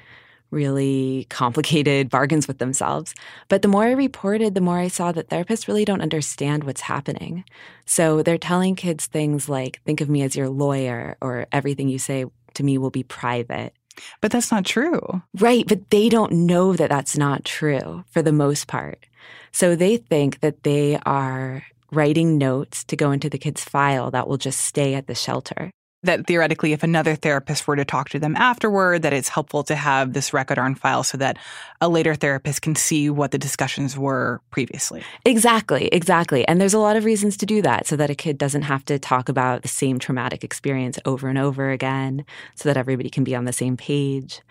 really 0.49 1.25
complicated 1.29 2.09
bargains 2.09 2.47
with 2.47 2.59
themselves. 2.59 3.13
But 3.49 3.63
the 3.63 3.67
more 3.67 3.83
I 3.83 3.91
reported, 3.91 4.53
the 4.53 4.61
more 4.61 4.77
I 4.77 4.87
saw 4.87 5.11
that 5.11 5.29
therapists 5.29 5.67
really 5.67 5.83
don't 5.83 6.01
understand 6.01 6.63
what's 6.63 6.81
happening. 6.81 7.43
So 7.85 8.21
they're 8.21 8.37
telling 8.37 8.75
kids 8.75 9.07
things 9.07 9.49
like, 9.49 9.81
think 9.83 9.99
of 9.99 10.09
me 10.09 10.21
as 10.21 10.35
your 10.35 10.49
lawyer, 10.49 11.17
or 11.21 11.47
everything 11.51 11.89
you 11.89 11.97
say 11.97 12.25
to 12.55 12.63
me 12.63 12.77
will 12.77 12.89
be 12.89 13.03
private. 13.03 13.73
But 14.21 14.31
that's 14.31 14.51
not 14.51 14.65
true. 14.65 15.21
Right. 15.39 15.67
But 15.67 15.89
they 15.89 16.09
don't 16.09 16.31
know 16.47 16.73
that 16.73 16.89
that's 16.89 17.17
not 17.17 17.45
true 17.45 18.03
for 18.09 18.21
the 18.21 18.31
most 18.31 18.67
part. 18.67 19.05
So 19.51 19.75
they 19.75 19.97
think 19.97 20.39
that 20.39 20.63
they 20.63 20.99
are 21.05 21.63
writing 21.91 22.37
notes 22.37 22.83
to 22.85 22.95
go 22.95 23.11
into 23.11 23.29
the 23.29 23.37
kid's 23.37 23.63
file 23.63 24.09
that 24.11 24.27
will 24.27 24.37
just 24.37 24.61
stay 24.61 24.95
at 24.95 25.07
the 25.07 25.15
shelter. 25.15 25.71
That 26.03 26.27
theoretically, 26.27 26.73
if 26.73 26.83
another 26.83 27.15
therapist 27.15 27.65
were 27.65 27.77
to 27.77 27.85
talk 27.85 28.09
to 28.09 28.19
them 28.19 28.35
afterward, 28.35 29.03
that 29.03 29.13
it's 29.13 29.29
helpful 29.29 29.63
to 29.63 29.75
have 29.75 30.11
this 30.11 30.33
record 30.33 30.59
on 30.59 30.75
file 30.75 31.03
so 31.03 31.17
that 31.17 31.37
a 31.79 31.87
later 31.87 32.13
therapist 32.13 32.61
can 32.61 32.75
see 32.75 33.09
what 33.09 33.31
the 33.31 33.37
discussions 33.37 33.97
were 33.97 34.41
previously. 34.51 35.01
Exactly, 35.25 35.87
exactly. 35.87 36.45
And 36.47 36.59
there's 36.59 36.73
a 36.73 36.79
lot 36.79 36.97
of 36.97 37.05
reasons 37.05 37.37
to 37.37 37.45
do 37.45 37.61
that 37.61 37.87
so 37.87 37.95
that 37.95 38.09
a 38.09 38.15
kid 38.15 38.37
doesn't 38.37 38.63
have 38.63 38.83
to 38.85 38.99
talk 38.99 39.29
about 39.29 39.61
the 39.61 39.69
same 39.69 39.97
traumatic 39.97 40.43
experience 40.43 40.99
over 41.05 41.29
and 41.29 41.37
over 41.37 41.71
again, 41.71 42.25
so 42.55 42.67
that 42.67 42.77
everybody 42.77 43.09
can 43.09 43.23
be 43.23 43.35
on 43.35 43.45
the 43.45 43.53
same 43.53 43.77
page. 43.77 44.41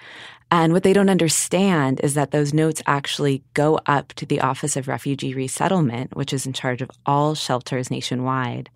And 0.51 0.75
what 0.75 0.83
they 0.83 0.93
don't 0.93 1.09
understand 1.09 2.01
is 2.01 2.15
that 2.15 2.31
those 2.31 2.53
notes 2.53 2.83
actually 2.87 3.43
go 3.55 3.81
up 3.87 4.13
to 4.15 4.27
the 4.27 4.41
Office 4.41 4.77
of 4.77 4.87
Refugee 4.87 5.35
Resettlement, 5.35 6.15
which 6.15 6.33
is 6.33 6.47
in 6.47 6.53
charge 6.53 6.83
of 6.83 6.91
all 7.07 7.35
shelters 7.35 7.91
nationwide. 7.91 8.69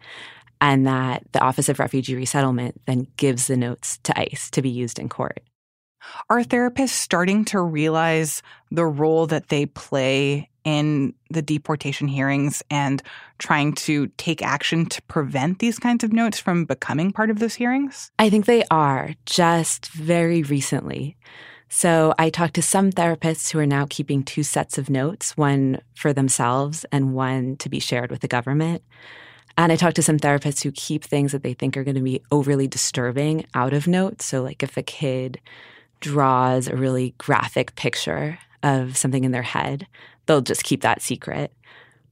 And 0.60 0.86
that 0.86 1.24
the 1.32 1.40
Office 1.40 1.68
of 1.68 1.78
Refugee 1.78 2.16
Resettlement 2.16 2.80
then 2.86 3.06
gives 3.16 3.46
the 3.46 3.56
notes 3.56 3.98
to 4.04 4.18
ICE 4.18 4.50
to 4.50 4.62
be 4.62 4.70
used 4.70 4.98
in 4.98 5.08
court. 5.08 5.40
Are 6.30 6.42
therapists 6.42 6.90
starting 6.90 7.44
to 7.46 7.60
realize 7.60 8.42
the 8.70 8.86
role 8.86 9.26
that 9.26 9.48
they 9.48 9.66
play 9.66 10.50
in 10.64 11.14
the 11.30 11.42
deportation 11.42 12.08
hearings 12.08 12.62
and 12.70 13.02
trying 13.38 13.72
to 13.72 14.08
take 14.16 14.42
action 14.42 14.86
to 14.86 15.02
prevent 15.02 15.60
these 15.60 15.78
kinds 15.78 16.02
of 16.02 16.12
notes 16.12 16.40
from 16.40 16.64
becoming 16.64 17.12
part 17.12 17.30
of 17.30 17.38
those 17.38 17.54
hearings? 17.54 18.10
I 18.18 18.30
think 18.30 18.46
they 18.46 18.64
are, 18.70 19.14
just 19.26 19.88
very 19.88 20.42
recently. 20.42 21.16
So 21.68 22.14
I 22.18 22.30
talked 22.30 22.54
to 22.54 22.62
some 22.62 22.90
therapists 22.90 23.50
who 23.50 23.58
are 23.58 23.66
now 23.66 23.86
keeping 23.88 24.22
two 24.22 24.42
sets 24.42 24.78
of 24.78 24.90
notes, 24.90 25.36
one 25.36 25.80
for 25.94 26.12
themselves 26.12 26.84
and 26.92 27.14
one 27.14 27.56
to 27.58 27.68
be 27.68 27.80
shared 27.80 28.10
with 28.10 28.20
the 28.20 28.28
government. 28.28 28.82
And 29.56 29.72
I 29.72 29.76
talked 29.76 29.96
to 29.96 30.02
some 30.02 30.18
therapists 30.18 30.62
who 30.62 30.70
keep 30.72 31.02
things 31.02 31.32
that 31.32 31.42
they 31.42 31.54
think 31.54 31.76
are 31.76 31.84
going 31.84 31.94
to 31.94 32.02
be 32.02 32.22
overly 32.30 32.66
disturbing 32.66 33.46
out 33.54 33.72
of 33.72 33.86
notes. 33.86 34.26
So, 34.26 34.42
like 34.42 34.62
if 34.62 34.76
a 34.76 34.82
kid 34.82 35.40
draws 36.00 36.68
a 36.68 36.76
really 36.76 37.14
graphic 37.18 37.74
picture 37.74 38.38
of 38.62 38.96
something 38.96 39.24
in 39.24 39.32
their 39.32 39.42
head, 39.42 39.86
they'll 40.26 40.42
just 40.42 40.64
keep 40.64 40.82
that 40.82 41.00
secret. 41.00 41.52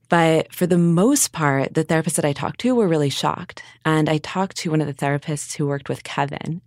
But 0.09 0.53
for 0.53 0.67
the 0.67 0.79
most 0.79 1.33
part, 1.33 1.75
the 1.75 1.85
therapists 1.85 2.17
that 2.17 2.25
I 2.25 2.33
talked 2.33 2.61
to 2.61 2.75
were 2.75 2.89
really 2.89 3.11
shocked. 3.11 3.63
And 3.85 4.09
I 4.09 4.19
talked 4.19 4.57
to 4.59 4.71
one 4.71 4.81
of 4.81 4.87
the 4.87 4.95
therapists 4.95 5.57
who 5.57 5.67
worked 5.67 5.89
with 5.89 6.05
Kevin. 6.05 6.61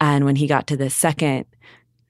And 0.00 0.24
when 0.24 0.36
he 0.36 0.46
got 0.46 0.66
to 0.68 0.76
the 0.76 0.90
second 0.90 1.46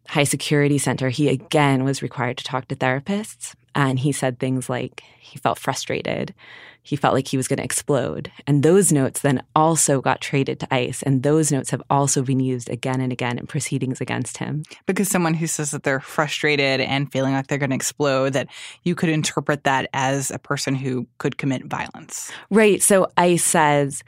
high 0.08 0.24
security 0.24 0.78
center, 0.78 1.08
he 1.08 1.28
again 1.28 1.84
was 1.84 2.02
required 2.02 2.36
to 2.38 2.44
talk 2.44 2.68
to 2.68 2.76
therapists. 2.76 3.54
And 3.74 3.98
he 3.98 4.10
said 4.10 4.38
things 4.38 4.68
like 4.68 5.02
he 5.20 5.38
felt 5.38 5.58
frustrated. 5.58 6.34
He 6.82 6.96
felt 6.96 7.14
like 7.14 7.28
he 7.28 7.36
was 7.36 7.46
going 7.46 7.58
to 7.58 7.64
explode. 7.64 8.32
And 8.46 8.62
those 8.62 8.90
notes 8.90 9.20
then 9.20 9.42
also 9.54 10.00
got 10.00 10.20
traded 10.20 10.58
to 10.60 10.74
ICE. 10.74 11.02
And 11.02 11.22
those 11.22 11.52
notes 11.52 11.70
have 11.70 11.82
also 11.90 12.22
been 12.22 12.40
used 12.40 12.68
again 12.70 13.00
and 13.00 13.12
again 13.12 13.38
in 13.38 13.46
proceedings 13.46 14.00
against 14.00 14.38
him. 14.38 14.64
Because 14.86 15.08
someone 15.08 15.34
who 15.34 15.46
says 15.46 15.70
that 15.70 15.82
they're 15.82 16.00
frustrated 16.00 16.80
and 16.80 17.12
feeling 17.12 17.34
like 17.34 17.46
they're 17.46 17.58
going 17.58 17.70
to 17.70 17.76
explode, 17.76 18.32
that 18.32 18.48
you 18.82 18.94
could 18.94 19.10
interpret 19.10 19.64
that 19.64 19.88
as 19.92 20.30
a 20.30 20.38
person 20.38 20.74
who 20.74 21.06
could 21.18 21.38
commit 21.38 21.66
violence. 21.66 22.32
Right. 22.50 22.82
So 22.82 23.08
ICE 23.16 23.44
says, 23.44 24.02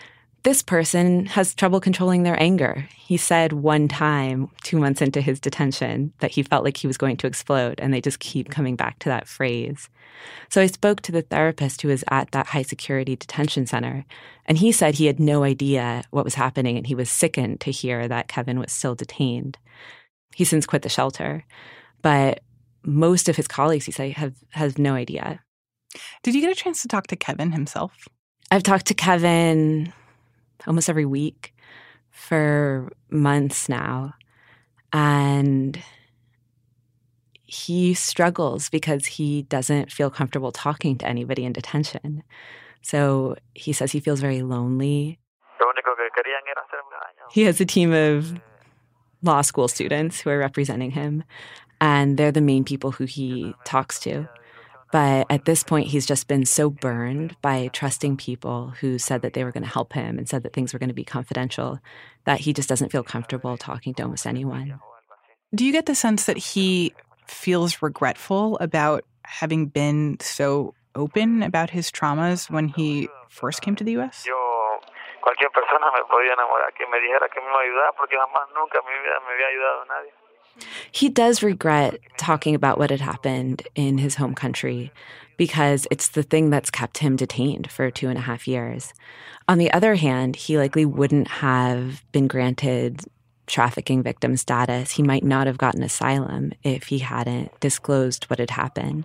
this 0.44 0.62
person 0.62 1.26
has 1.26 1.54
trouble 1.54 1.80
controlling 1.80 2.24
their 2.24 2.40
anger. 2.42 2.88
He 2.96 3.16
said 3.16 3.52
one 3.52 3.86
time, 3.86 4.50
two 4.64 4.76
months 4.76 5.00
into 5.00 5.20
his 5.20 5.38
detention, 5.38 6.12
that 6.18 6.32
he 6.32 6.42
felt 6.42 6.64
like 6.64 6.76
he 6.76 6.88
was 6.88 6.98
going 6.98 7.16
to 7.18 7.26
explode, 7.28 7.78
and 7.80 7.94
they 7.94 8.00
just 8.00 8.18
keep 8.18 8.50
coming 8.50 8.74
back 8.74 8.98
to 9.00 9.08
that 9.08 9.28
phrase. 9.28 9.88
So 10.48 10.60
I 10.60 10.66
spoke 10.66 11.00
to 11.02 11.12
the 11.12 11.22
therapist 11.22 11.82
who 11.82 11.88
was 11.88 12.02
at 12.10 12.32
that 12.32 12.48
high 12.48 12.62
security 12.62 13.14
detention 13.14 13.66
center, 13.66 14.04
and 14.46 14.58
he 14.58 14.72
said 14.72 14.94
he 14.94 15.06
had 15.06 15.20
no 15.20 15.44
idea 15.44 16.02
what 16.10 16.24
was 16.24 16.34
happening, 16.34 16.76
and 16.76 16.86
he 16.86 16.94
was 16.94 17.10
sickened 17.10 17.60
to 17.60 17.70
hear 17.70 18.08
that 18.08 18.28
Kevin 18.28 18.58
was 18.58 18.72
still 18.72 18.96
detained. 18.96 19.58
He's 20.34 20.48
since 20.48 20.66
quit 20.66 20.82
the 20.82 20.88
shelter, 20.88 21.44
but 22.00 22.40
most 22.84 23.28
of 23.28 23.36
his 23.36 23.46
colleagues, 23.46 23.84
he 23.84 23.92
said, 23.92 24.12
have 24.14 24.34
has 24.50 24.76
no 24.76 24.94
idea. 24.94 25.40
Did 26.24 26.34
you 26.34 26.40
get 26.40 26.50
a 26.50 26.60
chance 26.60 26.82
to 26.82 26.88
talk 26.88 27.06
to 27.08 27.16
Kevin 27.16 27.52
himself? 27.52 28.08
I've 28.50 28.64
talked 28.64 28.86
to 28.86 28.94
Kevin 28.94 29.92
almost 30.66 30.88
every 30.88 31.06
week 31.06 31.54
for 32.10 32.90
months 33.10 33.68
now. 33.68 34.14
And 34.92 35.82
he 37.44 37.94
struggles 37.94 38.68
because 38.70 39.06
he 39.06 39.42
doesn't 39.42 39.92
feel 39.92 40.10
comfortable 40.10 40.52
talking 40.52 40.96
to 40.98 41.06
anybody 41.06 41.44
in 41.44 41.52
detention. 41.52 42.22
So 42.82 43.36
he 43.54 43.72
says 43.72 43.92
he 43.92 44.00
feels 44.00 44.20
very 44.20 44.42
lonely. 44.42 45.18
He 47.30 47.42
has 47.42 47.60
a 47.60 47.64
team 47.64 47.92
of 47.92 48.40
law 49.22 49.42
school 49.42 49.68
students 49.68 50.20
who 50.20 50.30
are 50.30 50.38
representing 50.38 50.90
him, 50.90 51.24
and 51.80 52.18
they're 52.18 52.32
the 52.32 52.40
main 52.40 52.64
people 52.64 52.90
who 52.90 53.04
he 53.04 53.54
talks 53.64 54.00
to. 54.00 54.28
But 54.92 55.26
at 55.30 55.46
this 55.46 55.64
point, 55.64 55.88
he's 55.88 56.04
just 56.04 56.28
been 56.28 56.44
so 56.44 56.68
burned 56.68 57.34
by 57.40 57.70
trusting 57.72 58.18
people 58.18 58.74
who 58.80 58.98
said 58.98 59.22
that 59.22 59.32
they 59.32 59.42
were 59.42 59.50
going 59.50 59.64
to 59.64 59.68
help 59.68 59.94
him 59.94 60.18
and 60.18 60.28
said 60.28 60.42
that 60.42 60.52
things 60.52 60.72
were 60.72 60.78
going 60.78 60.90
to 60.90 60.94
be 60.94 61.02
confidential 61.02 61.80
that 62.26 62.40
he 62.40 62.52
just 62.52 62.68
doesn't 62.68 62.92
feel 62.92 63.02
comfortable 63.02 63.56
talking 63.56 63.94
to 63.94 64.02
almost 64.02 64.26
anyone. 64.26 64.78
Do 65.54 65.64
you 65.64 65.72
get 65.72 65.86
the 65.86 65.94
sense 65.94 66.26
that 66.26 66.36
he 66.36 66.92
feels 67.26 67.80
regretful 67.80 68.58
about 68.58 69.04
having 69.24 69.66
been 69.66 70.18
so 70.20 70.74
open 70.94 71.42
about 71.42 71.70
his 71.70 71.90
traumas 71.90 72.50
when 72.50 72.68
he 72.68 73.08
first 73.30 73.62
came 73.62 73.74
to 73.76 73.84
the 73.84 73.96
US? 73.98 74.26
cualquier 75.22 75.50
persona 75.50 75.86
me 75.94 76.02
podía 76.10 76.34
enamorar 76.34 76.74
que 76.74 76.86
me 76.88 76.98
dijera 77.00 77.28
que 77.28 77.40
me 77.40 77.46
iba 77.46 77.58
a 77.58 77.62
ayudar 77.62 77.94
porque 77.96 78.16
jamás 78.16 78.48
nunca 78.54 78.78
en 78.78 78.86
mi 78.86 78.98
vida 78.98 79.20
me 79.20 79.32
había 79.32 79.46
ayudado 79.46 79.84
nadie. 79.86 80.21
He 80.90 81.08
does 81.08 81.42
regret 81.42 81.98
talking 82.18 82.54
about 82.54 82.78
what 82.78 82.90
had 82.90 83.00
happened 83.00 83.62
in 83.74 83.98
his 83.98 84.16
home 84.16 84.34
country 84.34 84.92
because 85.36 85.86
it's 85.90 86.08
the 86.08 86.22
thing 86.22 86.50
that's 86.50 86.70
kept 86.70 86.98
him 86.98 87.16
detained 87.16 87.70
for 87.70 87.90
two 87.90 88.08
and 88.08 88.18
a 88.18 88.22
half 88.22 88.46
years. 88.46 88.92
On 89.48 89.58
the 89.58 89.72
other 89.72 89.94
hand, 89.96 90.36
he 90.36 90.58
likely 90.58 90.84
wouldn't 90.84 91.28
have 91.28 92.04
been 92.12 92.28
granted 92.28 93.00
trafficking 93.46 94.02
victim 94.02 94.36
status. 94.36 94.92
He 94.92 95.02
might 95.02 95.24
not 95.24 95.46
have 95.46 95.58
gotten 95.58 95.82
asylum 95.82 96.52
if 96.62 96.84
he 96.84 97.00
hadn't 97.00 97.58
disclosed 97.60 98.24
what 98.24 98.38
had 98.38 98.50
happened. 98.50 99.04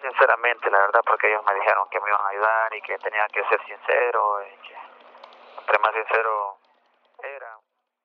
sinceramente, 0.00 0.70
la 0.70 0.78
verdad, 0.78 1.02
porque 1.06 1.28
ellos 1.28 1.44
me 1.46 1.54
dijeron 1.54 1.88
que 1.90 2.00
me 2.00 2.08
iban 2.08 2.20
a 2.20 2.28
ayudar 2.28 2.74
y 2.74 2.80
que 2.82 2.98
tenía 2.98 3.26
que 3.32 3.42
ser 3.48 3.60
sincero 3.66 4.42
y 4.42 4.66
que 4.66 4.74
entre 5.60 5.78
más 5.78 5.94
sincero. 5.94 6.57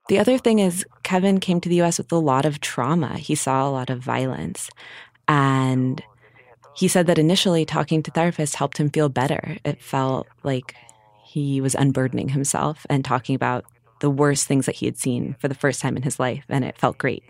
The 0.10 0.20
other 0.20 0.38
thing 0.38 0.60
is, 0.60 0.86
Kevin 1.04 1.40
came 1.40 1.62
to 1.62 1.70
the 1.70 1.82
US 1.82 1.98
with 1.98 2.12
a 2.12 2.18
lot 2.18 2.46
of 2.46 2.60
trauma. 2.60 3.18
He 3.18 3.36
saw 3.36 3.68
a 3.68 3.72
lot 3.72 3.90
of 3.90 4.00
violence. 4.00 4.70
And 5.28 6.04
he 6.76 6.88
said 6.88 7.08
that 7.08 7.18
initially 7.18 7.66
talking 7.66 8.04
to 8.04 8.12
therapists 8.12 8.56
helped 8.56 8.78
him 8.78 8.90
feel 8.90 9.10
better. 9.10 9.58
It 9.64 9.82
felt 9.82 10.28
like 10.44 10.76
he 11.24 11.62
was 11.62 11.76
unburdening 11.76 12.30
himself 12.30 12.86
and 12.90 13.06
talking 13.06 13.36
about 13.36 13.66
the 14.02 14.10
worst 14.10 14.48
things 14.48 14.66
that 14.66 14.76
he 14.76 14.86
had 14.86 14.98
seen 14.98 15.36
for 15.40 15.48
the 15.48 15.56
first 15.56 15.82
time 15.82 15.96
in 15.96 16.04
his 16.04 16.20
life, 16.20 16.44
and 16.50 16.66
it 16.66 16.78
felt 16.78 16.98
great. 16.98 17.24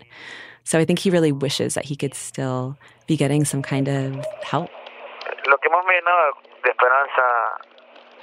So 0.64 0.78
I 0.78 0.84
think 0.84 0.98
he 0.98 1.08
really 1.08 1.30
wishes 1.30 1.74
that 1.74 1.84
he 1.84 1.94
could 1.94 2.14
still 2.14 2.76
be 3.06 3.16
getting 3.16 3.44
some 3.44 3.62
kind 3.62 3.86
of 3.86 4.24
help. 4.42 4.70
Lo 5.46 5.56
que 5.62 5.70
más 5.70 5.84
me 5.86 5.94
llenaba 5.94 6.32
de 6.64 6.70
esperanza 6.70 7.26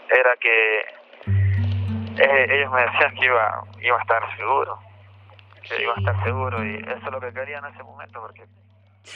era 0.10 0.36
que 0.42 1.01
eh, 2.18 2.48
ellos 2.50 2.72
me 2.72 2.82
decían 2.82 3.16
que 3.16 3.26
iba, 3.26 3.64
iba 3.82 3.98
a 3.98 4.02
estar 4.02 4.38
seguro, 4.38 4.80
que 5.64 5.84
iba 5.84 5.94
a 5.94 6.00
estar 6.00 6.24
seguro 6.24 6.66
y 6.66 6.76
eso 6.78 7.06
es 7.06 7.12
lo 7.12 7.20
que 7.20 7.32
quería 7.32 7.60
en 7.60 7.66
ese 7.66 7.84
momento 7.84 8.20
porque 8.22 8.46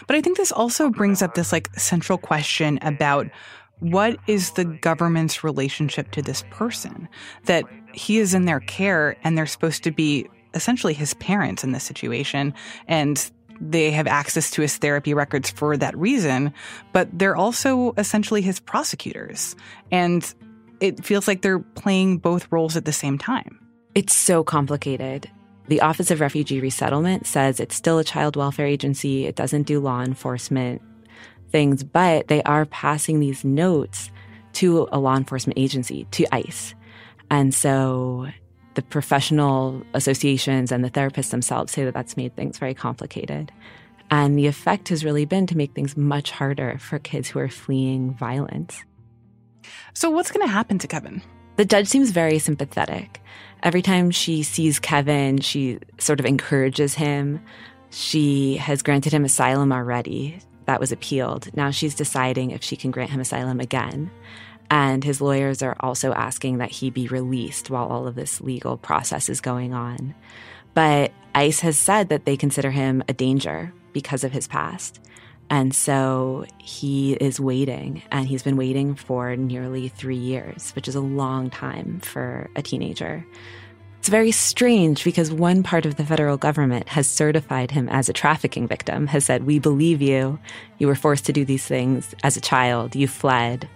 But 0.07 0.15
I 0.15 0.21
think 0.21 0.37
this 0.37 0.51
also 0.51 0.89
brings 0.89 1.21
up 1.21 1.35
this 1.35 1.51
like 1.51 1.69
central 1.77 2.17
question 2.17 2.79
about 2.81 3.27
what 3.79 4.17
is 4.27 4.51
the 4.51 4.65
government's 4.65 5.43
relationship 5.43 6.11
to 6.11 6.21
this 6.21 6.43
person? 6.49 7.07
That 7.45 7.65
he 7.93 8.17
is 8.17 8.33
in 8.33 8.45
their 8.45 8.61
care 8.61 9.15
and 9.23 9.37
they're 9.37 9.45
supposed 9.45 9.83
to 9.83 9.91
be 9.91 10.27
essentially 10.53 10.93
his 10.93 11.13
parents 11.15 11.63
in 11.63 11.71
this 11.71 11.83
situation 11.83 12.53
and 12.87 13.29
they 13.61 13.91
have 13.91 14.07
access 14.07 14.49
to 14.51 14.61
his 14.61 14.77
therapy 14.77 15.13
records 15.13 15.49
for 15.49 15.77
that 15.77 15.97
reason 15.97 16.53
but 16.91 17.07
they're 17.13 17.35
also 17.35 17.93
essentially 17.97 18.41
his 18.41 18.59
prosecutors. 18.59 19.55
And 19.91 20.33
it 20.79 21.03
feels 21.03 21.27
like 21.27 21.41
they're 21.41 21.59
playing 21.59 22.17
both 22.17 22.51
roles 22.51 22.75
at 22.75 22.85
the 22.85 22.93
same 22.93 23.17
time. 23.17 23.59
It's 23.93 24.15
so 24.15 24.43
complicated. 24.43 25.29
The 25.67 25.81
Office 25.81 26.11
of 26.11 26.19
Refugee 26.19 26.59
Resettlement 26.59 27.25
says 27.25 27.59
it's 27.59 27.75
still 27.75 27.97
a 27.97 28.03
child 28.03 28.35
welfare 28.35 28.67
agency. 28.67 29.25
It 29.25 29.35
doesn't 29.35 29.63
do 29.63 29.79
law 29.79 30.01
enforcement 30.01 30.81
things, 31.49 31.83
but 31.83 32.27
they 32.27 32.43
are 32.43 32.65
passing 32.65 33.19
these 33.19 33.43
notes 33.43 34.11
to 34.53 34.87
a 34.91 34.99
law 34.99 35.15
enforcement 35.15 35.57
agency, 35.57 36.05
to 36.11 36.25
ICE. 36.33 36.75
And 37.31 37.53
so 37.53 38.27
the 38.75 38.81
professional 38.81 39.81
associations 39.93 40.71
and 40.71 40.83
the 40.83 40.91
therapists 40.91 41.31
themselves 41.31 41.71
say 41.71 41.85
that 41.85 41.93
that's 41.93 42.17
made 42.17 42.35
things 42.35 42.57
very 42.57 42.73
complicated. 42.73 43.51
And 44.11 44.37
the 44.37 44.47
effect 44.47 44.89
has 44.89 45.03
really 45.03 45.25
been 45.25 45.47
to 45.47 45.57
make 45.57 45.73
things 45.73 45.97
much 45.97 46.31
harder 46.31 46.77
for 46.77 46.99
kids 46.99 47.29
who 47.29 47.39
are 47.39 47.49
fleeing 47.49 48.13
violence. 48.13 48.83
So, 49.93 50.09
what's 50.09 50.31
going 50.31 50.45
to 50.45 50.51
happen 50.51 50.79
to 50.79 50.87
Kevin? 50.87 51.21
The 51.55 51.65
judge 51.65 51.87
seems 51.87 52.11
very 52.11 52.39
sympathetic. 52.39 53.21
Every 53.63 53.81
time 53.81 54.11
she 54.11 54.43
sees 54.43 54.79
Kevin, 54.79 55.39
she 55.39 55.79
sort 55.97 56.19
of 56.19 56.25
encourages 56.25 56.95
him. 56.95 57.41
She 57.89 58.57
has 58.57 58.83
granted 58.83 59.13
him 59.13 59.23
asylum 59.25 59.71
already. 59.71 60.39
That 60.65 60.79
was 60.79 60.91
appealed. 60.91 61.55
Now 61.55 61.71
she's 61.71 61.95
deciding 61.95 62.51
if 62.51 62.63
she 62.63 62.75
can 62.75 62.91
grant 62.91 63.11
him 63.11 63.21
asylum 63.21 63.59
again. 63.59 64.11
And 64.69 65.03
his 65.03 65.21
lawyers 65.21 65.61
are 65.61 65.75
also 65.79 66.11
asking 66.13 66.57
that 66.57 66.71
he 66.71 66.89
be 66.89 67.07
released 67.07 67.69
while 67.69 67.87
all 67.87 68.07
of 68.07 68.15
this 68.15 68.41
legal 68.41 68.77
process 68.77 69.29
is 69.29 69.39
going 69.39 69.73
on. 69.73 70.15
But 70.73 71.11
ICE 71.33 71.59
has 71.61 71.77
said 71.77 72.09
that 72.09 72.25
they 72.25 72.35
consider 72.35 72.71
him 72.71 73.03
a 73.07 73.13
danger 73.13 73.73
because 73.93 74.23
of 74.23 74.31
his 74.31 74.47
past. 74.47 74.99
And 75.49 75.75
so 75.75 76.45
he 76.57 77.13
is 77.13 77.39
waiting, 77.39 78.01
and 78.11 78.27
he's 78.27 78.43
been 78.43 78.57
waiting 78.57 78.95
for 78.95 79.35
nearly 79.35 79.89
three 79.89 80.17
years, 80.17 80.71
which 80.71 80.87
is 80.87 80.95
a 80.95 81.01
long 81.01 81.49
time 81.49 81.99
for 81.99 82.49
a 82.55 82.61
teenager. 82.61 83.25
It's 83.99 84.09
very 84.09 84.31
strange 84.31 85.03
because 85.03 85.31
one 85.31 85.63
part 85.63 85.85
of 85.85 85.95
the 85.95 86.05
federal 86.05 86.37
government 86.37 86.87
has 86.89 87.07
certified 87.07 87.71
him 87.71 87.89
as 87.89 88.07
a 88.07 88.13
trafficking 88.13 88.67
victim, 88.67 89.07
has 89.07 89.25
said, 89.25 89.45
We 89.45 89.57
believe 89.57 90.01
you. 90.01 90.39
You 90.77 90.87
were 90.87 90.95
forced 90.95 91.25
to 91.25 91.33
do 91.33 91.43
these 91.43 91.65
things 91.65 92.13
as 92.23 92.37
a 92.37 92.41
child. 92.41 92.95
You 92.95 93.07
fled. 93.07 93.67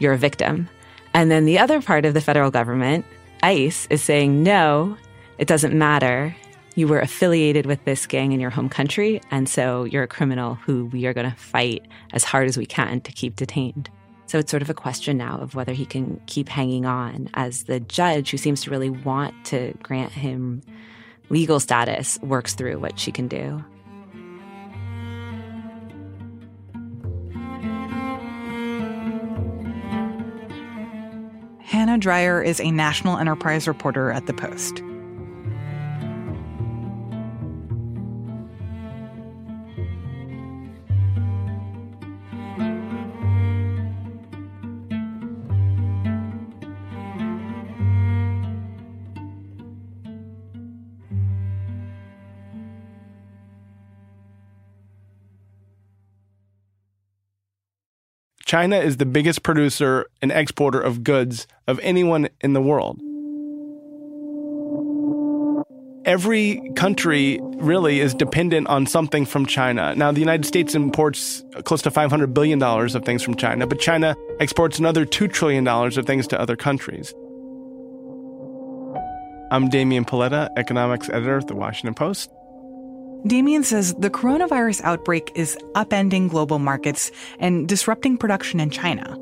You're 0.00 0.14
a 0.14 0.18
victim. 0.18 0.68
And 1.14 1.30
then 1.30 1.44
the 1.44 1.58
other 1.58 1.80
part 1.80 2.04
of 2.04 2.14
the 2.14 2.20
federal 2.20 2.50
government, 2.50 3.04
ICE, 3.42 3.86
is 3.90 4.02
saying, 4.02 4.42
No, 4.42 4.96
it 5.38 5.46
doesn't 5.46 5.72
matter. 5.72 6.34
You 6.76 6.86
were 6.86 7.00
affiliated 7.00 7.66
with 7.66 7.84
this 7.84 8.06
gang 8.06 8.32
in 8.32 8.40
your 8.40 8.50
home 8.50 8.68
country, 8.68 9.20
and 9.30 9.48
so 9.48 9.84
you're 9.84 10.04
a 10.04 10.08
criminal 10.08 10.54
who 10.54 10.86
we 10.86 11.06
are 11.06 11.12
going 11.12 11.28
to 11.28 11.36
fight 11.36 11.86
as 12.12 12.24
hard 12.24 12.48
as 12.48 12.56
we 12.56 12.66
can 12.66 13.00
to 13.02 13.12
keep 13.12 13.36
detained. 13.36 13.90
So 14.26 14.38
it's 14.38 14.50
sort 14.50 14.62
of 14.62 14.70
a 14.70 14.74
question 14.74 15.16
now 15.16 15.38
of 15.40 15.56
whether 15.56 15.72
he 15.72 15.84
can 15.84 16.20
keep 16.26 16.48
hanging 16.48 16.86
on 16.86 17.28
as 17.34 17.64
the 17.64 17.80
judge 17.80 18.30
who 18.30 18.36
seems 18.36 18.62
to 18.62 18.70
really 18.70 18.88
want 18.88 19.34
to 19.46 19.74
grant 19.82 20.12
him 20.12 20.62
legal 21.30 21.58
status 21.58 22.18
works 22.22 22.54
through 22.54 22.78
what 22.78 22.98
she 22.98 23.10
can 23.10 23.26
do. 23.26 23.64
Hannah 31.58 31.98
Dreier 31.98 32.44
is 32.44 32.60
a 32.60 32.70
national 32.70 33.16
enterprise 33.18 33.66
reporter 33.66 34.10
at 34.12 34.26
The 34.26 34.34
Post. 34.34 34.82
China 58.50 58.78
is 58.78 58.96
the 58.96 59.06
biggest 59.06 59.44
producer 59.44 60.06
and 60.20 60.32
exporter 60.32 60.80
of 60.80 61.04
goods 61.04 61.46
of 61.68 61.78
anyone 61.84 62.28
in 62.40 62.52
the 62.52 62.60
world. 62.60 62.98
Every 66.04 66.60
country 66.74 67.38
really 67.58 68.00
is 68.00 68.12
dependent 68.12 68.66
on 68.66 68.86
something 68.86 69.24
from 69.24 69.46
China. 69.46 69.94
Now, 69.94 70.10
the 70.10 70.18
United 70.18 70.46
States 70.46 70.74
imports 70.74 71.44
close 71.62 71.80
to 71.82 71.92
$500 71.92 72.34
billion 72.34 72.60
of 72.60 73.04
things 73.04 73.22
from 73.22 73.36
China, 73.36 73.68
but 73.68 73.78
China 73.78 74.16
exports 74.40 74.80
another 74.80 75.06
$2 75.06 75.32
trillion 75.32 75.64
of 75.68 76.04
things 76.04 76.26
to 76.26 76.40
other 76.40 76.56
countries. 76.56 77.14
I'm 79.52 79.68
Damian 79.68 80.04
Paletta, 80.04 80.48
economics 80.56 81.08
editor 81.08 81.36
at 81.36 81.46
The 81.46 81.54
Washington 81.54 81.94
Post. 81.94 82.32
Damian 83.26 83.64
says 83.64 83.94
the 83.94 84.10
coronavirus 84.10 84.82
outbreak 84.82 85.30
is 85.34 85.56
upending 85.74 86.28
global 86.28 86.58
markets 86.58 87.10
and 87.38 87.68
disrupting 87.68 88.16
production 88.16 88.60
in 88.60 88.70
China. 88.70 89.18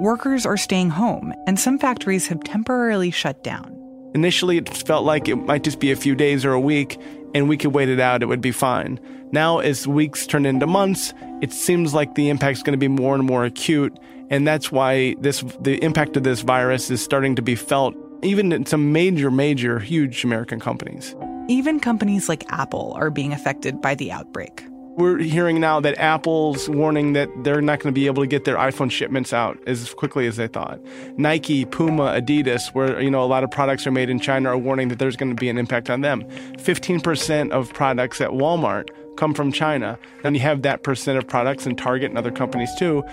Workers 0.00 0.44
are 0.44 0.56
staying 0.56 0.90
home, 0.90 1.32
and 1.46 1.58
some 1.58 1.78
factories 1.78 2.26
have 2.26 2.42
temporarily 2.42 3.10
shut 3.10 3.44
down. 3.44 3.72
Initially, 4.14 4.56
it 4.56 4.68
felt 4.68 5.04
like 5.04 5.28
it 5.28 5.36
might 5.36 5.62
just 5.62 5.78
be 5.78 5.92
a 5.92 5.96
few 5.96 6.14
days 6.14 6.44
or 6.44 6.52
a 6.52 6.60
week, 6.60 6.98
and 7.34 7.48
we 7.48 7.56
could 7.56 7.72
wait 7.72 7.88
it 7.88 8.00
out, 8.00 8.22
it 8.22 8.26
would 8.26 8.40
be 8.40 8.50
fine. 8.50 8.98
Now, 9.30 9.58
as 9.58 9.86
weeks 9.86 10.26
turn 10.26 10.44
into 10.44 10.66
months, 10.66 11.14
it 11.40 11.52
seems 11.52 11.94
like 11.94 12.14
the 12.14 12.30
impact 12.30 12.58
is 12.58 12.62
going 12.62 12.72
to 12.72 12.78
be 12.78 12.88
more 12.88 13.14
and 13.14 13.24
more 13.24 13.44
acute, 13.44 13.96
and 14.28 14.46
that's 14.46 14.72
why 14.72 15.14
this 15.20 15.44
the 15.60 15.82
impact 15.84 16.16
of 16.16 16.24
this 16.24 16.40
virus 16.40 16.90
is 16.90 17.02
starting 17.02 17.36
to 17.36 17.42
be 17.42 17.54
felt 17.54 17.94
even 18.22 18.52
in 18.52 18.66
some 18.66 18.92
major, 18.92 19.30
major, 19.30 19.78
huge 19.78 20.24
American 20.24 20.58
companies. 20.58 21.14
Even 21.48 21.78
companies 21.78 22.28
like 22.28 22.50
Apple 22.52 22.92
are 22.96 23.08
being 23.08 23.32
affected 23.32 23.80
by 23.80 23.94
the 23.94 24.10
outbreak. 24.10 24.64
We're 24.96 25.18
hearing 25.18 25.60
now 25.60 25.78
that 25.80 25.96
Apple's 25.98 26.68
warning 26.68 27.12
that 27.12 27.28
they're 27.44 27.60
not 27.60 27.80
going 27.80 27.94
to 27.94 27.98
be 27.98 28.06
able 28.06 28.22
to 28.22 28.26
get 28.26 28.44
their 28.44 28.56
iPhone 28.56 28.90
shipments 28.90 29.32
out 29.32 29.58
as 29.66 29.92
quickly 29.94 30.26
as 30.26 30.36
they 30.36 30.48
thought. 30.48 30.80
Nike, 31.16 31.64
Puma, 31.66 32.20
Adidas, 32.20 32.74
where 32.74 33.00
you 33.00 33.10
know 33.10 33.22
a 33.22 33.26
lot 33.26 33.44
of 33.44 33.50
products 33.50 33.86
are 33.86 33.92
made 33.92 34.10
in 34.10 34.18
China, 34.18 34.48
are 34.48 34.58
warning 34.58 34.88
that 34.88 34.98
there's 34.98 35.14
going 35.14 35.28
to 35.28 35.38
be 35.38 35.48
an 35.48 35.58
impact 35.58 35.90
on 35.90 36.00
them. 36.00 36.22
15% 36.58 37.50
of 37.52 37.72
products 37.74 38.20
at 38.20 38.30
Walmart 38.30 38.88
come 39.16 39.34
from 39.34 39.52
China, 39.52 39.98
and 40.24 40.34
you 40.34 40.40
have 40.40 40.62
that 40.62 40.82
percent 40.82 41.18
of 41.18 41.28
products 41.28 41.66
in 41.66 41.76
Target 41.76 42.08
and 42.08 42.18
other 42.18 42.32
companies 42.32 42.74
too. 42.76 43.04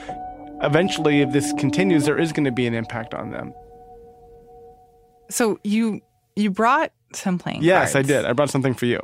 Eventually, 0.62 1.22
if 1.22 1.34
this 1.34 1.54
continues, 1.60 2.06
there 2.06 2.18
is 2.18 2.32
going 2.32 2.46
to 2.46 2.52
be 2.52 2.66
an 2.66 2.74
impact 2.74 3.14
on 3.14 3.30
them. 3.30 3.54
So 5.30 5.60
you 5.64 6.02
you 6.36 6.50
brought 6.50 6.92
some 7.16 7.38
playing 7.38 7.64
yes, 7.64 7.94
cards. 7.94 8.10
Yes, 8.10 8.18
I 8.18 8.22
did. 8.22 8.30
I 8.30 8.34
brought 8.34 8.50
something 8.50 8.74
for 8.74 8.86
you. 8.86 9.00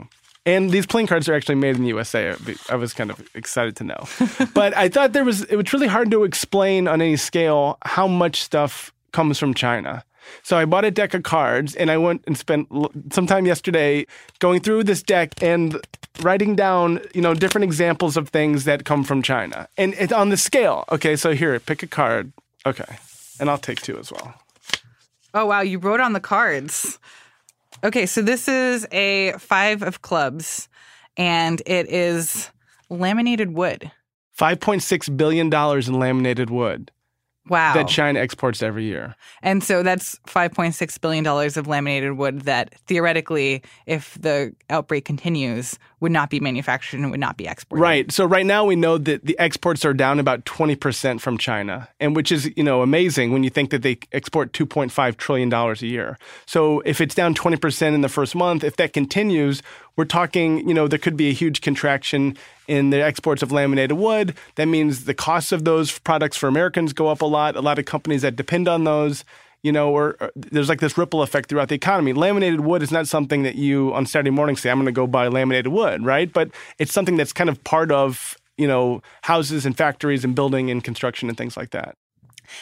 And 0.45 0.72
these 0.72 0.86
playing 0.86 1.08
cards 1.08 1.28
are 1.30 1.34
actually 1.34 1.56
made 1.56 1.76
in 1.76 1.84
the 1.84 1.89
USA. 1.89 2.36
I 2.69 2.76
was 2.76 2.93
kind 2.93 3.12
of 3.12 3.22
excited 3.36 3.76
to 3.78 3.84
know. 3.84 4.08
but 4.54 4.76
I 4.76 4.89
thought 4.89 5.13
there 5.13 5.26
was 5.26 5.43
it 5.43 5.56
was 5.56 5.72
really 5.74 5.88
hard 5.88 6.12
to 6.12 6.24
explain 6.24 6.88
on 6.88 7.02
any 7.02 7.17
scale 7.17 7.78
how 7.84 8.08
much 8.08 8.41
stuff 8.41 8.93
comes 9.12 9.38
from 9.38 9.54
China. 9.54 10.04
So 10.43 10.58
I 10.58 10.65
bought 10.65 10.86
a 10.86 10.91
deck 10.91 11.13
of 11.13 11.24
cards 11.24 11.76
and 11.76 11.89
I 11.89 11.98
went 11.98 12.24
and 12.28 12.38
spent 12.38 12.67
some 13.12 13.28
time 13.28 13.45
yesterday 13.45 14.06
going 14.39 14.62
through 14.62 14.84
this 14.84 15.02
deck 15.02 15.41
and 15.41 15.80
writing 16.22 16.56
down, 16.56 17.02
you 17.13 17.22
know, 17.22 17.34
different 17.34 17.63
examples 17.63 18.15
of 18.15 18.30
things 18.30 18.65
that 18.65 18.86
come 18.86 19.04
from 19.04 19.22
China. 19.22 19.67
And 19.78 19.95
it's 19.98 20.13
on 20.13 20.30
the 20.30 20.38
scale. 20.38 20.86
Okay, 20.91 21.15
so 21.15 21.34
here, 21.34 21.60
pick 21.60 21.84
a 21.84 21.88
card. 21.88 22.32
Okay. 22.65 22.98
And 23.39 23.50
I'll 23.50 23.58
take 23.58 23.82
two 23.82 23.98
as 23.98 24.12
well. 24.12 24.36
Oh 25.34 25.45
wow, 25.45 25.62
you 25.62 25.80
wrote 25.80 26.00
on 26.00 26.13
the 26.13 26.19
cards. 26.19 26.98
Okay, 27.84 28.06
so 28.06 28.22
this 28.22 28.48
is 28.48 28.86
a 28.92 29.34
five 29.39 29.84
of 29.84 30.02
clubs, 30.02 30.68
and 31.15 31.62
it 31.65 31.89
is 31.89 32.50
laminated 32.89 33.54
wood. 33.54 33.92
$5.6 34.38 35.18
billion 35.18 35.54
in 35.54 36.00
laminated 36.00 36.50
wood. 36.50 36.92
Wow. 37.50 37.74
That 37.74 37.88
China 37.88 38.20
exports 38.20 38.62
every 38.62 38.86
year. 38.86 39.16
And 39.42 39.64
so 39.64 39.84
that's 39.84 40.20
$5.6 40.28 41.02
billion 41.02 41.26
of 41.26 41.68
laminated 41.68 42.14
wood 42.14 42.42
that 42.42 42.74
theoretically, 42.86 43.64
if 43.86 44.18
the 44.22 44.54
outbreak 44.70 45.06
continues, 45.06 45.78
would 46.00 46.12
not 46.12 46.30
be 46.30 46.40
manufactured 46.40 47.00
and 47.00 47.12
would 47.12 47.20
not 47.20 47.38
be 47.38 47.48
exported. 47.48 47.82
Right. 47.82 48.12
So 48.12 48.26
right 48.26 48.46
now 48.46 48.66
we 48.66 48.76
know 48.76 48.98
that 48.98 49.26
the 49.26 49.38
exports 49.40 49.84
are 49.84 49.94
down 49.94 50.20
about 50.20 50.46
20% 50.46 51.20
from 51.20 51.38
China, 51.38 51.90
and 52.00 52.16
which 52.16 52.32
is, 52.32 52.52
you 52.56 52.64
know, 52.64 52.82
amazing 52.82 53.32
when 53.34 53.44
you 53.44 53.50
think 53.50 53.72
that 53.72 53.82
they 53.82 53.98
export 54.12 54.54
2.5 54.54 55.18
trillion 55.18 55.50
dollars 55.50 55.82
a 55.82 55.88
year. 55.88 56.18
So 56.46 56.82
if 56.86 57.02
it's 57.02 57.16
down 57.16 57.34
20% 57.34 57.94
in 57.94 58.02
the 58.02 58.10
first 58.10 58.36
month, 58.36 58.64
if 58.64 58.78
that 58.78 58.94
continues, 58.94 59.62
we're 60.00 60.06
talking, 60.06 60.66
you 60.66 60.74
know, 60.74 60.88
there 60.88 60.98
could 60.98 61.18
be 61.18 61.28
a 61.28 61.34
huge 61.34 61.60
contraction 61.60 62.38
in 62.70 62.90
the 62.90 63.04
exports 63.04 63.44
of 63.44 63.52
laminated 63.52 63.98
wood. 63.98 64.34
That 64.56 64.68
means 64.68 65.04
the 65.04 65.14
costs 65.14 65.52
of 65.52 65.66
those 65.66 66.00
products 66.00 66.38
for 66.38 66.48
Americans 66.48 66.94
go 66.94 67.10
up 67.10 67.22
a 67.22 67.26
lot. 67.26 67.58
A 67.58 67.62
lot 67.62 67.78
of 67.78 67.84
companies 67.84 68.22
that 68.22 68.38
depend 68.38 68.70
on 68.70 68.86
those 68.86 69.26
you 69.62 69.74
know, 69.74 69.92
or, 69.92 70.16
or, 70.22 70.32
there's 70.38 70.70
like 70.70 70.80
this 70.80 70.98
ripple 70.98 71.22
effect 71.22 71.50
throughout 71.50 71.68
the 71.68 71.76
economy. 71.76 72.14
Laminated 72.14 72.62
wood 72.62 72.82
is 72.82 72.94
not 72.94 73.10
something 73.10 73.44
that 73.44 73.56
you 73.56 73.94
on 73.94 74.06
Saturday 74.06 74.30
morning 74.30 74.56
say, 74.56 74.70
I'm 74.70 74.78
going 74.78 74.86
to 74.86 74.94
go 74.94 75.06
buy 75.06 75.28
laminated 75.28 75.68
wood, 75.68 76.06
right? 76.06 76.32
But 76.32 76.52
it's 76.78 76.94
something 76.94 77.18
that's 77.18 77.34
kind 77.34 77.50
of 77.50 77.62
part 77.66 77.92
of, 77.92 78.38
you 78.58 78.70
know, 78.70 79.02
houses 79.24 79.66
and 79.66 79.76
factories 79.76 80.24
and 80.24 80.34
building 80.34 80.72
and 80.72 80.82
construction 80.82 81.28
and 81.28 81.38
things 81.38 81.58
like 81.58 81.72
that. 81.72 81.98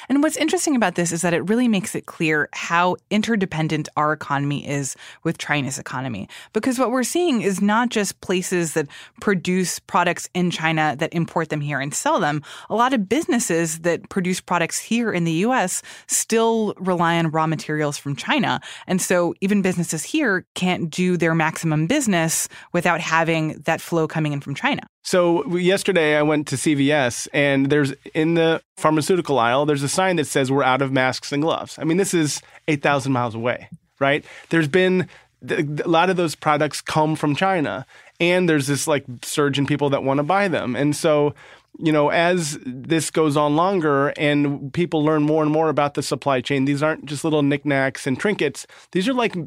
And 0.10 0.24
what's 0.24 0.38
interesting 0.38 0.76
about 0.76 0.96
this 0.96 1.12
is 1.12 1.22
that 1.22 1.34
it 1.34 1.48
really 1.50 1.68
makes 1.68 1.96
it 1.96 2.06
clear 2.06 2.50
how 2.54 2.98
interdependent 3.10 3.90
our 3.98 4.14
economy 4.14 4.68
is 4.68 4.96
with 5.24 5.38
China's 5.38 5.80
economy. 5.80 6.28
Because 6.54 6.80
what 6.80 6.92
we're 6.92 7.04
seeing 7.04 7.42
is 7.42 7.62
not 7.62 7.90
just 7.90 8.20
places 8.22 8.74
that 8.74 8.88
produce 9.22 9.80
products 9.80 10.30
in 10.34 10.52
China 10.52 10.96
that 11.00 11.14
import 11.14 11.50
them 11.50 11.62
here 11.62 11.80
and 11.80 11.94
sell 11.94 12.20
them. 12.20 12.42
A 12.70 12.76
lot 12.76 12.94
of 12.94 13.10
businesses 13.10 13.80
that 13.80 14.10
produce 14.10 14.42
products 14.42 14.80
here 14.80 15.12
in 15.12 15.24
the 15.24 15.32
US 15.48 15.82
still 16.08 16.74
rely 16.78 17.18
on 17.18 17.32
raw 17.32 17.48
materials 17.48 17.98
from 17.98 18.16
China. 18.16 18.60
And 18.88 19.02
so 19.02 19.34
even 19.42 19.62
businesses 19.62 20.04
here 20.04 20.46
can't 20.56 20.90
do 20.90 21.18
their 21.18 21.36
maximum 21.36 21.88
business 21.88 22.48
without 22.74 23.00
having 23.02 23.60
that 23.66 23.82
flow 23.82 24.08
coming 24.08 24.34
in 24.34 24.42
from 24.42 24.56
China. 24.56 24.82
So 25.08 25.56
yesterday 25.56 26.18
I 26.18 26.22
went 26.22 26.48
to 26.48 26.58
CVS 26.58 27.30
and 27.32 27.70
there's 27.70 27.94
in 28.14 28.34
the 28.34 28.62
pharmaceutical 28.76 29.40
aisle 29.40 29.66
there's 29.66 29.82
a 29.82 29.88
sign 29.88 30.18
that 30.18 30.28
says 30.28 30.52
we're 30.52 30.64
out 30.64 30.82
of 30.82 30.92
masks 30.92 31.32
and 31.32 31.42
gloves. 31.42 31.80
I 31.80 31.86
mean 31.86 31.96
this 31.96 32.14
is 32.14 32.42
8,000 32.68 33.14
miles 33.14 33.34
away, 33.34 33.70
right? 34.02 34.26
There's 34.50 34.68
been 34.68 35.08
a 35.50 35.64
lot 35.88 36.10
of 36.10 36.18
those 36.18 36.36
products 36.36 36.82
come 36.82 37.16
from 37.16 37.38
China 37.38 37.86
and 38.20 38.50
there's 38.50 38.68
this 38.68 38.86
like 38.86 39.06
surge 39.24 39.58
in 39.58 39.66
people 39.66 39.90
that 39.92 40.04
want 40.04 40.18
to 40.18 40.24
buy 40.24 40.50
them. 40.50 40.76
And 40.76 40.94
so 40.94 41.34
you 41.80 41.94
know, 41.94 42.10
as 42.10 42.60
this 42.66 43.10
goes 43.10 43.38
on 43.38 43.56
longer 43.56 44.10
and 44.18 44.74
people 44.74 45.06
learn 45.06 45.24
more 45.24 45.42
and 45.42 45.54
more 45.54 45.70
about 45.70 45.94
the 45.94 46.04
supply 46.04 46.42
chain, 46.42 46.66
these 46.66 46.84
aren't 46.84 47.06
just 47.06 47.24
little 47.24 47.44
knickknacks 47.44 48.08
and 48.08 48.20
trinkets. 48.20 48.68
These 48.92 49.08
are 49.08 49.14
like 49.14 49.38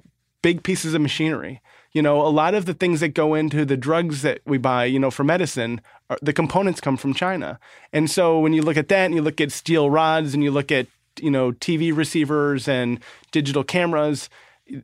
big 0.40 0.62
pieces 0.62 0.94
of 0.94 1.02
machinery 1.02 1.60
you 1.92 2.02
know, 2.02 2.24
a 2.24 2.28
lot 2.28 2.54
of 2.54 2.66
the 2.66 2.74
things 2.74 3.00
that 3.00 3.14
go 3.14 3.34
into 3.34 3.64
the 3.64 3.76
drugs 3.76 4.22
that 4.22 4.40
we 4.46 4.58
buy, 4.58 4.84
you 4.84 4.98
know, 4.98 5.10
for 5.10 5.24
medicine, 5.24 5.80
are, 6.08 6.18
the 6.22 6.32
components 6.32 6.80
come 6.80 6.96
from 6.96 7.14
China. 7.14 7.58
And 7.92 8.10
so 8.10 8.38
when 8.38 8.52
you 8.52 8.62
look 8.62 8.76
at 8.76 8.88
that 8.88 9.06
and 9.06 9.14
you 9.14 9.22
look 9.22 9.40
at 9.40 9.50
steel 9.52 9.90
rods 9.90 10.34
and 10.34 10.44
you 10.44 10.50
look 10.50 10.70
at, 10.70 10.86
you 11.20 11.30
know, 11.30 11.52
TV 11.52 11.94
receivers 11.94 12.68
and 12.68 13.00
digital 13.32 13.64
cameras, 13.64 14.28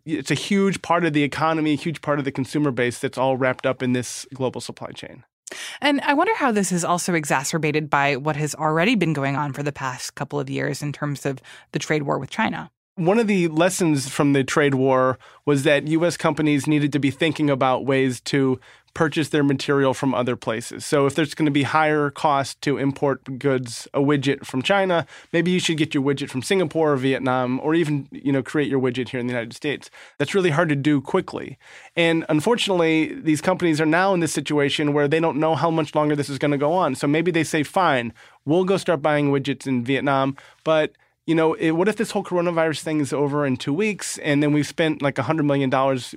it's 0.04 0.32
a 0.32 0.34
huge 0.34 0.82
part 0.82 1.04
of 1.04 1.12
the 1.12 1.22
economy, 1.22 1.72
a 1.72 1.76
huge 1.76 2.02
part 2.02 2.18
of 2.18 2.24
the 2.24 2.32
consumer 2.32 2.72
base 2.72 2.98
that's 2.98 3.16
all 3.18 3.36
wrapped 3.36 3.66
up 3.66 3.82
in 3.82 3.92
this 3.92 4.26
global 4.34 4.60
supply 4.60 4.90
chain. 4.90 5.24
And 5.80 6.00
I 6.00 6.14
wonder 6.14 6.34
how 6.34 6.50
this 6.50 6.72
is 6.72 6.84
also 6.84 7.14
exacerbated 7.14 7.88
by 7.88 8.16
what 8.16 8.34
has 8.34 8.54
already 8.56 8.96
been 8.96 9.12
going 9.12 9.36
on 9.36 9.52
for 9.52 9.62
the 9.62 9.72
past 9.72 10.16
couple 10.16 10.40
of 10.40 10.50
years 10.50 10.82
in 10.82 10.92
terms 10.92 11.24
of 11.24 11.40
the 11.70 11.78
trade 11.78 12.02
war 12.02 12.18
with 12.18 12.30
China. 12.30 12.70
One 12.96 13.18
of 13.18 13.26
the 13.26 13.48
lessons 13.48 14.08
from 14.08 14.32
the 14.32 14.42
trade 14.42 14.74
war 14.74 15.18
was 15.44 15.64
that 15.64 15.86
U.S. 15.86 16.16
companies 16.16 16.66
needed 16.66 16.92
to 16.92 16.98
be 16.98 17.10
thinking 17.10 17.50
about 17.50 17.84
ways 17.84 18.22
to 18.22 18.58
purchase 18.94 19.28
their 19.28 19.44
material 19.44 19.92
from 19.92 20.14
other 20.14 20.34
places. 20.34 20.86
So 20.86 21.04
if 21.04 21.14
there's 21.14 21.34
going 21.34 21.44
to 21.44 21.52
be 21.52 21.64
higher 21.64 22.08
cost 22.08 22.62
to 22.62 22.78
import 22.78 23.38
goods, 23.38 23.86
a 23.92 24.00
widget 24.00 24.46
from 24.46 24.62
China, 24.62 25.06
maybe 25.34 25.50
you 25.50 25.60
should 25.60 25.76
get 25.76 25.92
your 25.92 26.02
widget 26.02 26.30
from 26.30 26.40
Singapore 26.40 26.94
or 26.94 26.96
Vietnam, 26.96 27.60
or 27.62 27.74
even 27.74 28.08
you 28.10 28.32
know 28.32 28.42
create 28.42 28.70
your 28.70 28.80
widget 28.80 29.10
here 29.10 29.20
in 29.20 29.26
the 29.26 29.34
United 29.34 29.52
States. 29.52 29.90
That's 30.16 30.34
really 30.34 30.48
hard 30.48 30.70
to 30.70 30.74
do 30.74 31.02
quickly. 31.02 31.58
And 31.96 32.24
unfortunately, 32.30 33.12
these 33.12 33.42
companies 33.42 33.78
are 33.78 33.84
now 33.84 34.14
in 34.14 34.20
this 34.20 34.32
situation 34.32 34.94
where 34.94 35.06
they 35.06 35.20
don't 35.20 35.36
know 35.36 35.54
how 35.54 35.70
much 35.70 35.94
longer 35.94 36.16
this 36.16 36.30
is 36.30 36.38
going 36.38 36.52
to 36.52 36.56
go 36.56 36.72
on. 36.72 36.94
So 36.94 37.06
maybe 37.06 37.30
they 37.30 37.44
say, 37.44 37.62
fine, 37.62 38.14
we'll 38.46 38.64
go 38.64 38.78
start 38.78 39.02
buying 39.02 39.30
widgets 39.30 39.66
in 39.66 39.84
Vietnam, 39.84 40.38
but 40.64 40.92
you 41.26 41.34
know, 41.34 41.54
it, 41.54 41.72
what 41.72 41.88
if 41.88 41.96
this 41.96 42.12
whole 42.12 42.22
coronavirus 42.22 42.82
thing 42.82 43.00
is 43.00 43.12
over 43.12 43.44
in 43.44 43.56
two 43.56 43.72
weeks 43.72 44.16
and 44.18 44.40
then 44.40 44.52
we've 44.52 44.66
spent 44.66 45.02
like 45.02 45.16
$100 45.16 45.44
million 45.44 45.68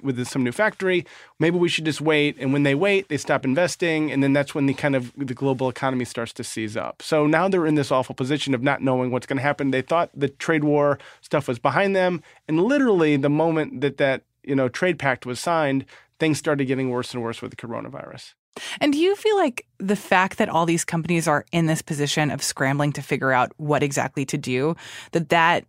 with 0.04 0.28
some 0.28 0.44
new 0.44 0.52
factory? 0.52 1.04
Maybe 1.40 1.58
we 1.58 1.68
should 1.68 1.86
just 1.86 2.00
wait. 2.00 2.38
And 2.40 2.54
when 2.54 2.62
they 2.62 2.76
wait, 2.76 3.10
they 3.10 3.18
stop 3.18 3.44
investing. 3.44 4.12
And 4.12 4.22
then 4.22 4.34
that's 4.34 4.54
when 4.54 4.68
the 4.68 4.76
kind 4.76 4.96
of 4.96 5.12
the 5.18 5.34
global 5.34 5.68
economy 5.68 6.06
starts 6.06 6.32
to 6.34 6.44
seize 6.44 6.78
up. 6.78 7.02
So 7.02 7.26
now 7.26 7.50
they're 7.50 7.66
in 7.66 7.74
this 7.74 7.92
awful 7.92 8.14
position 8.14 8.54
of 8.54 8.62
not 8.62 8.84
knowing 8.84 9.10
what's 9.10 9.26
going 9.26 9.38
to 9.38 9.44
happen. 9.44 9.72
They 9.72 9.82
thought 9.82 10.12
the 10.14 10.30
trade 10.30 10.64
war 10.64 11.00
stuff 11.22 11.48
was 11.48 11.58
behind 11.58 11.96
them. 11.96 12.22
And 12.48 12.64
literally 12.64 13.18
the 13.18 13.30
moment 13.30 13.82
that 13.82 13.98
that, 13.98 14.22
you 14.44 14.56
know, 14.56 14.70
trade 14.70 15.00
pact 15.00 15.26
was 15.26 15.40
signed, 15.40 15.86
things 16.20 16.38
started 16.38 16.66
getting 16.66 16.92
worse 16.92 17.16
and 17.16 17.24
worse 17.24 17.42
with 17.42 17.50
the 17.50 17.58
coronavirus. 17.58 18.36
And 18.82 18.94
do 18.94 19.00
you 19.00 19.16
feel 19.16 19.38
like 19.38 19.66
the 19.78 19.96
fact 19.96 20.38
that 20.38 20.50
all 20.50 20.66
these 20.66 20.86
companies 20.86 21.28
are 21.28 21.46
in 21.52 21.66
this 21.66 21.82
position 21.82 22.32
of 22.32 22.44
scrambling 22.44 22.94
to 22.94 23.02
figure 23.02 23.32
out 23.32 23.52
what 23.58 23.84
exactly 23.84 24.26
to 24.26 24.38
do, 24.38 24.76
that 25.12 25.30
that 25.30 25.66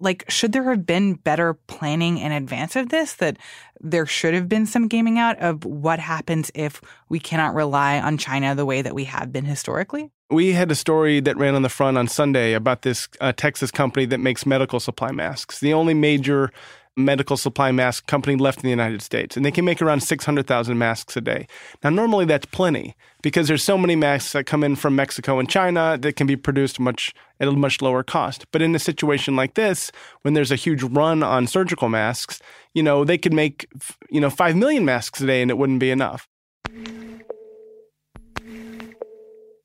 like 0.00 0.24
should 0.28 0.52
there 0.52 0.68
have 0.70 0.84
been 0.84 1.14
better 1.14 1.54
planning 1.54 2.18
in 2.18 2.32
advance 2.32 2.76
of 2.76 2.88
this 2.88 3.14
that 3.14 3.36
there 3.80 4.06
should 4.06 4.34
have 4.34 4.48
been 4.48 4.66
some 4.66 4.88
gaming 4.88 5.18
out 5.18 5.38
of 5.38 5.64
what 5.64 5.98
happens 5.98 6.50
if 6.54 6.80
we 7.08 7.18
cannot 7.18 7.54
rely 7.54 8.00
on 8.00 8.18
China 8.18 8.54
the 8.54 8.66
way 8.66 8.82
that 8.82 8.94
we 8.94 9.04
have 9.04 9.32
been 9.32 9.44
historically? 9.44 10.10
We 10.30 10.52
had 10.52 10.70
a 10.70 10.74
story 10.74 11.20
that 11.20 11.36
ran 11.36 11.54
on 11.54 11.62
the 11.62 11.68
front 11.68 11.98
on 11.98 12.08
Sunday 12.08 12.54
about 12.54 12.82
this 12.82 13.08
uh, 13.20 13.32
Texas 13.32 13.70
company 13.70 14.06
that 14.06 14.18
makes 14.18 14.46
medical 14.46 14.80
supply 14.80 15.12
masks. 15.12 15.60
The 15.60 15.74
only 15.74 15.94
major 15.94 16.50
medical 16.96 17.36
supply 17.36 17.72
mask 17.72 18.06
company 18.06 18.36
left 18.36 18.58
in 18.58 18.62
the 18.62 18.70
United 18.70 19.02
States, 19.02 19.36
and 19.36 19.44
they 19.44 19.50
can 19.50 19.64
make 19.64 19.82
around 19.82 20.00
600,000 20.00 20.78
masks 20.78 21.16
a 21.16 21.20
day. 21.20 21.46
Now, 21.82 21.90
normally 21.90 22.24
that's 22.24 22.46
plenty 22.46 22.94
because 23.22 23.48
there's 23.48 23.62
so 23.62 23.76
many 23.76 23.96
masks 23.96 24.32
that 24.32 24.44
come 24.44 24.62
in 24.62 24.76
from 24.76 24.94
Mexico 24.94 25.38
and 25.38 25.48
China 25.48 25.98
that 26.00 26.16
can 26.16 26.26
be 26.26 26.36
produced 26.36 26.78
much 26.78 27.12
at 27.40 27.48
a 27.48 27.52
much 27.52 27.82
lower 27.82 28.02
cost. 28.02 28.46
But 28.52 28.62
in 28.62 28.74
a 28.74 28.78
situation 28.78 29.34
like 29.34 29.54
this, 29.54 29.90
when 30.22 30.34
there's 30.34 30.52
a 30.52 30.56
huge 30.56 30.82
run 30.82 31.22
on 31.22 31.46
surgical 31.46 31.88
masks, 31.88 32.40
you 32.74 32.82
know, 32.82 33.04
they 33.04 33.18
could 33.18 33.32
make, 33.32 33.66
you 34.10 34.20
know, 34.20 34.30
5 34.30 34.56
million 34.56 34.84
masks 34.84 35.20
a 35.20 35.26
day 35.26 35.42
and 35.42 35.50
it 35.50 35.58
wouldn't 35.58 35.80
be 35.80 35.90
enough. 35.90 36.28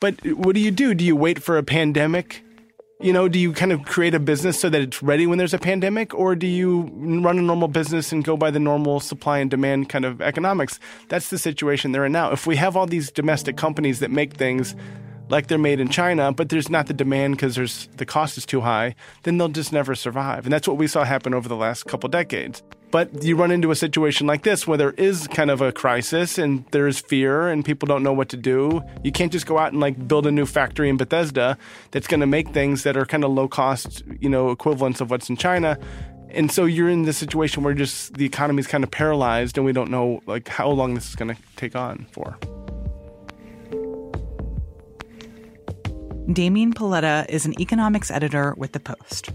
But 0.02 0.26
what 0.26 0.56
do 0.56 0.62
you 0.62 0.72
do? 0.72 0.94
Do 0.94 1.04
you 1.04 1.16
wait 1.16 1.44
for 1.44 1.58
a 1.58 1.64
pandemic 1.64 2.42
you 3.02 3.14
know, 3.14 3.30
do 3.30 3.40
you 3.40 3.54
kind 3.54 3.72
of 3.72 3.86
create 3.86 4.14
a 4.14 4.20
business 4.20 4.60
so 4.60 4.70
that 4.70 4.82
it's 4.82 5.02
ready 5.02 5.26
when 5.26 5.38
there's 5.38 5.54
a 5.54 5.60
pandemic, 5.60 6.14
or 6.14 6.36
do 6.36 6.46
you 6.46 6.82
run 6.94 7.40
a 7.40 7.42
normal 7.42 7.70
business 7.70 8.12
and 8.12 8.26
go 8.26 8.36
by 8.36 8.52
the 8.52 8.60
normal 8.60 9.00
supply 9.00 9.40
and 9.40 9.50
demand 9.50 9.88
kind 9.88 10.04
of 10.04 10.22
economics? 10.22 10.82
That's 11.08 11.30
the 11.30 11.38
situation 11.38 11.94
they're 11.94 12.06
in 12.06 12.12
now. 12.12 12.32
If 12.34 12.46
we 12.46 12.58
have 12.58 12.76
all 12.76 12.88
these 12.88 13.10
domestic 13.10 13.56
companies 13.56 14.00
that 14.00 14.12
make 14.12 14.34
things 14.34 14.76
like 15.30 15.48
they're 15.48 15.58
made 15.58 15.80
in 15.80 15.88
China, 15.88 16.34
but 16.34 16.50
there's 16.50 16.70
not 16.70 16.88
the 16.88 16.94
demand 16.94 17.38
because 17.38 17.56
there's 17.56 17.88
the 17.96 18.06
cost 18.06 18.38
is 18.38 18.46
too 18.46 18.60
high, 18.60 18.96
then 19.24 19.38
they'll 19.38 19.48
just 19.48 19.72
never 19.72 19.96
survive. 19.96 20.46
And 20.46 20.52
that's 20.52 20.68
what 20.68 20.76
we 20.76 20.88
saw 20.88 21.06
happen 21.06 21.34
over 21.34 21.48
the 21.48 21.56
last 21.56 21.86
couple 21.86 22.10
decades. 22.10 22.62
But 22.92 23.24
you 23.24 23.36
run 23.36 23.52
into 23.52 23.70
a 23.70 23.76
situation 23.76 24.26
like 24.26 24.42
this 24.44 24.66
where 24.66 24.78
there 24.78 24.92
is 24.92 25.28
kind 25.28 25.52
of 25.52 25.62
a 25.62 25.72
crisis 25.72 26.40
and 26.40 26.66
there 26.72 26.88
is 26.88 27.00
fear 27.00 27.48
and 27.48 27.64
people 27.64 27.86
don't 27.86 28.02
know 28.02 28.14
what 28.14 28.30
to 28.30 28.38
do. 28.38 28.82
You 29.04 29.12
can't 29.12 29.32
just 29.32 29.46
go 29.46 29.60
out 29.60 29.72
and 29.72 29.80
like 29.80 30.08
build 30.08 30.26
a 30.26 30.32
new 30.32 30.48
factory 30.48 30.90
in 30.90 30.98
Bethesda 30.98 31.58
that's 31.92 32.08
going 32.08 32.22
to 32.22 32.28
make 32.28 32.50
things 32.50 32.84
that 32.84 32.98
are 32.98 33.06
kind 33.06 33.24
of 33.24 33.32
low 33.32 33.48
cost, 33.48 34.04
you 34.20 34.30
know, 34.30 34.50
equivalents 34.50 35.02
of 35.02 35.12
what's 35.12 35.30
in 35.30 35.38
China. 35.38 35.78
And 36.30 36.52
so 36.52 36.66
you're 36.66 36.90
in 36.90 37.04
this 37.04 37.18
situation 37.18 37.64
where 37.64 37.76
just 37.76 38.16
the 38.16 38.26
economy 38.26 38.60
is 38.60 38.68
kind 38.68 38.84
of 38.84 38.90
paralyzed 38.90 39.58
and 39.58 39.66
we 39.66 39.72
don't 39.74 39.92
know 39.92 40.22
like 40.26 40.48
how 40.48 40.70
long 40.70 40.96
this 40.96 41.10
is 41.10 41.16
going 41.16 41.36
to 41.36 41.42
take 41.58 41.76
on 41.76 42.08
for. 42.12 42.38
Damian 46.32 46.74
Paletta 46.74 47.28
is 47.28 47.46
an 47.46 47.60
economics 47.60 48.12
editor 48.12 48.54
with 48.58 48.74
The 48.74 48.80
Post. 48.80 49.32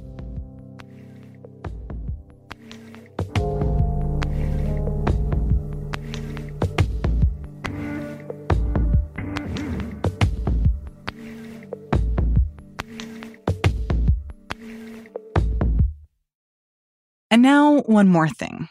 Now, 17.45 17.83
one 17.83 18.09
more 18.09 18.29
thing. 18.29 18.69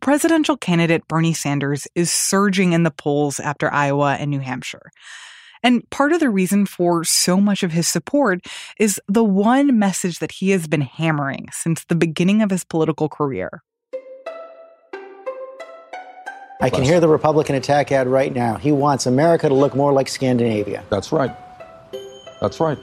Presidential 0.00 0.56
candidate 0.56 1.08
Bernie 1.08 1.34
Sanders 1.34 1.88
is 1.96 2.12
surging 2.12 2.72
in 2.72 2.84
the 2.84 2.90
polls 2.92 3.40
after 3.40 3.70
Iowa 3.72 4.16
and 4.20 4.30
New 4.30 4.38
Hampshire. 4.38 4.92
And 5.62 5.88
part 5.90 6.12
of 6.12 6.20
the 6.20 6.30
reason 6.30 6.66
for 6.66 7.02
so 7.02 7.40
much 7.40 7.64
of 7.64 7.72
his 7.72 7.88
support 7.88 8.46
is 8.78 9.00
the 9.08 9.24
one 9.24 9.76
message 9.76 10.20
that 10.20 10.30
he 10.30 10.50
has 10.50 10.68
been 10.68 10.82
hammering 10.82 11.48
since 11.50 11.84
the 11.84 11.96
beginning 11.96 12.42
of 12.42 12.50
his 12.50 12.62
political 12.62 13.08
career. 13.08 13.62
I 16.60 16.70
can 16.70 16.84
hear 16.84 17.00
the 17.00 17.08
Republican 17.08 17.56
attack 17.56 17.90
ad 17.90 18.06
right 18.06 18.32
now. 18.32 18.54
He 18.54 18.70
wants 18.70 19.06
America 19.06 19.48
to 19.48 19.54
look 19.54 19.74
more 19.74 19.92
like 19.92 20.08
Scandinavia. 20.08 20.84
That's 20.90 21.10
right. 21.10 21.34
That's 22.40 22.60
right. 22.60 22.78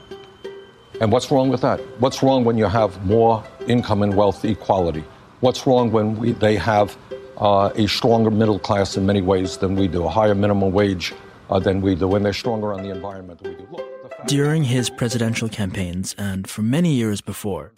And 1.00 1.10
what's 1.10 1.30
wrong 1.30 1.48
with 1.48 1.62
that? 1.62 1.80
What's 1.98 2.22
wrong 2.22 2.44
when 2.44 2.58
you 2.58 2.66
have 2.66 3.04
more 3.06 3.42
income 3.66 4.02
and 4.02 4.14
wealth 4.14 4.44
equality? 4.44 5.02
What's 5.44 5.66
wrong 5.66 5.92
when 5.92 6.16
we, 6.16 6.32
they 6.32 6.56
have 6.56 6.96
uh, 7.36 7.70
a 7.74 7.86
stronger 7.86 8.30
middle 8.30 8.58
class 8.58 8.96
in 8.96 9.04
many 9.04 9.20
ways 9.20 9.58
than 9.58 9.76
we 9.76 9.88
do, 9.88 10.06
a 10.06 10.08
higher 10.08 10.34
minimum 10.34 10.72
wage 10.72 11.12
uh, 11.50 11.58
than 11.58 11.82
we 11.82 11.94
do, 11.94 12.14
and 12.14 12.24
they're 12.24 12.32
stronger 12.32 12.72
on 12.72 12.82
the 12.82 12.88
environment 12.88 13.42
than 13.42 13.50
we 13.52 13.58
do? 13.58 13.68
Look, 13.70 14.26
During 14.26 14.64
his 14.64 14.88
presidential 14.88 15.50
campaigns 15.50 16.14
and 16.16 16.48
for 16.48 16.62
many 16.62 16.94
years 16.94 17.20
before, 17.20 17.72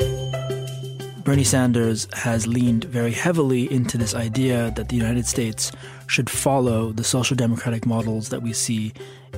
Bernie 1.25 1.43
Sanders 1.43 2.07
has 2.13 2.47
leaned 2.47 2.85
very 2.85 3.11
heavily 3.11 3.69
into 3.69 3.99
this 3.99 4.15
idea 4.15 4.73
that 4.77 4.89
the 4.89 4.95
United 4.95 5.27
States 5.27 5.73
should 6.07 6.31
follow 6.31 6.93
the 6.93 7.03
social 7.03 7.35
democratic 7.35 7.85
models 7.85 8.29
that 8.29 8.43
we 8.43 8.53
see 8.53 8.93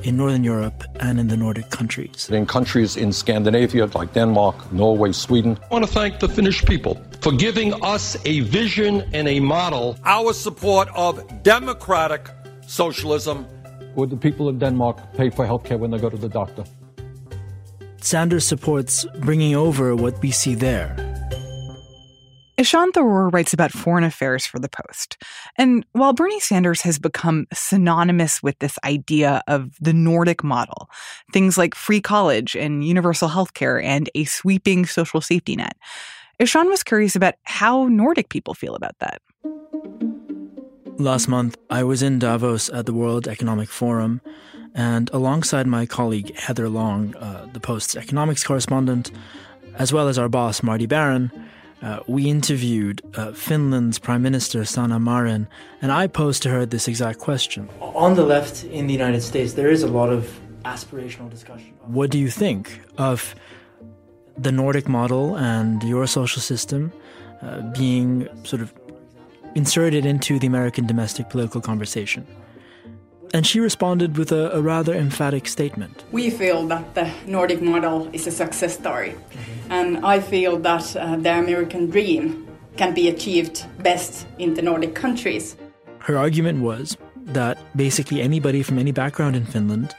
in 0.04 0.16
Northern 0.16 0.44
Europe 0.44 0.84
and 1.00 1.18
in 1.18 1.28
the 1.28 1.36
Nordic 1.36 1.70
countries. 1.70 2.28
In 2.30 2.46
countries 2.46 2.96
in 2.96 3.12
Scandinavia 3.12 3.86
like 3.86 4.12
Denmark, 4.12 4.72
Norway, 4.72 5.12
Sweden. 5.12 5.58
I 5.70 5.74
want 5.74 5.86
to 5.86 5.90
thank 5.90 6.20
the 6.20 6.28
Finnish 6.28 6.64
people 6.64 7.00
for 7.20 7.32
giving 7.32 7.72
us 7.84 8.16
a 8.24 8.40
vision 8.40 9.02
and 9.12 9.28
a 9.28 9.40
model. 9.40 9.96
Our 10.04 10.32
support 10.32 10.88
of 10.94 11.42
democratic 11.42 12.28
socialism. 12.66 13.46
Would 13.94 14.10
the 14.10 14.16
people 14.16 14.48
of 14.48 14.58
Denmark 14.58 15.14
pay 15.14 15.30
for 15.30 15.46
healthcare 15.46 15.78
when 15.78 15.90
they 15.90 15.98
go 15.98 16.10
to 16.10 16.16
the 16.16 16.28
doctor? 16.28 16.64
Sanders 18.00 18.44
supports 18.44 19.04
bringing 19.20 19.56
over 19.56 19.96
what 19.96 20.20
we 20.22 20.30
see 20.30 20.54
there 20.54 21.07
Ishan 22.58 22.90
Tharoor 22.90 23.32
writes 23.32 23.52
about 23.52 23.70
foreign 23.70 24.02
affairs 24.02 24.44
for 24.44 24.58
The 24.58 24.68
Post. 24.68 25.22
And 25.56 25.86
while 25.92 26.12
Bernie 26.12 26.40
Sanders 26.40 26.80
has 26.80 26.98
become 26.98 27.46
synonymous 27.52 28.42
with 28.42 28.58
this 28.58 28.80
idea 28.84 29.42
of 29.46 29.78
the 29.80 29.92
Nordic 29.92 30.42
model, 30.42 30.90
things 31.32 31.56
like 31.56 31.76
free 31.76 32.00
college 32.00 32.56
and 32.56 32.84
universal 32.84 33.28
health 33.28 33.54
care 33.54 33.80
and 33.80 34.10
a 34.16 34.24
sweeping 34.24 34.86
social 34.86 35.20
safety 35.20 35.54
net, 35.54 35.76
Ishan 36.40 36.66
was 36.68 36.82
curious 36.82 37.14
about 37.14 37.34
how 37.44 37.86
Nordic 37.86 38.28
people 38.28 38.54
feel 38.54 38.74
about 38.74 38.98
that. 38.98 39.22
Last 40.98 41.28
month, 41.28 41.56
I 41.70 41.84
was 41.84 42.02
in 42.02 42.18
Davos 42.18 42.68
at 42.70 42.86
the 42.86 42.92
World 42.92 43.28
Economic 43.28 43.68
Forum, 43.68 44.20
and 44.74 45.08
alongside 45.12 45.68
my 45.68 45.86
colleague 45.86 46.34
Heather 46.34 46.68
Long, 46.68 47.14
uh, 47.14 47.46
the 47.52 47.60
Post's 47.60 47.94
economics 47.94 48.42
correspondent, 48.42 49.12
as 49.76 49.92
well 49.92 50.08
as 50.08 50.18
our 50.18 50.28
boss 50.28 50.60
Marty 50.60 50.86
Baron, 50.86 51.30
uh, 51.82 52.00
we 52.06 52.28
interviewed 52.28 53.02
uh, 53.14 53.32
Finland's 53.32 53.98
Prime 53.98 54.22
Minister 54.22 54.64
Sanna 54.64 54.98
Marin, 54.98 55.48
and 55.80 55.92
I 55.92 56.06
posed 56.06 56.42
to 56.42 56.50
her 56.50 56.66
this 56.66 56.88
exact 56.88 57.18
question. 57.18 57.68
On 57.80 58.14
the 58.14 58.24
left 58.24 58.64
in 58.64 58.86
the 58.86 58.92
United 58.92 59.22
States, 59.22 59.54
there 59.54 59.70
is 59.70 59.82
a 59.82 59.88
lot 59.88 60.10
of 60.10 60.40
aspirational 60.64 61.30
discussion. 61.30 61.72
What 61.86 62.10
do 62.10 62.18
you 62.18 62.30
think 62.30 62.80
of 62.96 63.34
the 64.36 64.52
Nordic 64.52 64.88
model 64.88 65.36
and 65.36 65.82
your 65.82 66.06
social 66.06 66.40
system 66.40 66.92
uh, 67.42 67.60
being 67.72 68.28
sort 68.44 68.62
of 68.62 68.72
inserted 69.54 70.06
into 70.06 70.38
the 70.38 70.46
American 70.46 70.86
domestic 70.86 71.28
political 71.28 71.60
conversation. 71.60 72.26
And 73.34 73.46
she 73.46 73.60
responded 73.60 74.16
with 74.16 74.32
a, 74.32 74.50
a, 74.52 74.60
rather 74.60 74.94
emphatic 74.94 75.46
statement. 75.46 76.04
We 76.12 76.30
feel 76.30 76.66
that 76.68 76.94
the 76.94 77.10
Nordic 77.26 77.60
model 77.60 78.08
is 78.12 78.26
a 78.26 78.30
success 78.30 78.74
story. 78.74 79.10
Mm-hmm. 79.10 79.72
And 79.72 80.06
I 80.06 80.20
feel 80.20 80.58
that 80.58 80.96
uh, 80.96 81.16
the 81.16 81.38
American 81.38 81.90
dream 81.90 82.46
can 82.76 82.94
be 82.94 83.08
achieved 83.08 83.66
best 83.82 84.26
in 84.38 84.54
the 84.54 84.62
Nordic 84.62 84.94
countries. 84.94 85.56
Her 85.98 86.16
argument 86.16 86.62
was 86.62 86.96
that 87.16 87.58
basically 87.76 88.22
anybody 88.22 88.62
from 88.62 88.78
any 88.78 88.92
background 88.92 89.36
in 89.36 89.44
Finland 89.44 89.94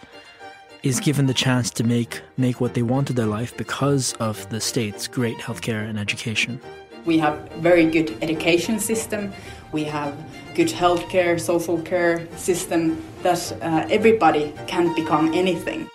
is 0.82 1.00
given 1.00 1.26
the 1.28 1.34
chance 1.34 1.70
to 1.70 1.84
make, 1.84 2.22
make 2.38 2.62
what 2.62 2.74
they 2.74 2.82
want 2.82 3.10
of 3.10 3.16
their 3.16 3.26
life 3.26 3.56
because 3.58 4.14
of 4.14 4.50
the 4.50 4.62
state's 4.62 5.08
great 5.08 5.38
healthcare 5.38 5.88
and 5.88 6.00
education. 6.00 6.60
We 7.06 7.18
have 7.20 7.38
very 7.60 7.86
good 7.86 8.18
education 8.22 8.80
system. 8.80 9.34
We 9.72 9.84
have 9.86 10.16
good 10.56 10.68
healthcare, 10.68 11.40
social 11.40 11.82
care 11.82 12.28
system 12.38 13.04
that 13.24 13.52
uh, 13.62 13.88
everybody 13.90 14.54
can 14.68 14.94
become 14.96 15.34
anything. 15.34 15.90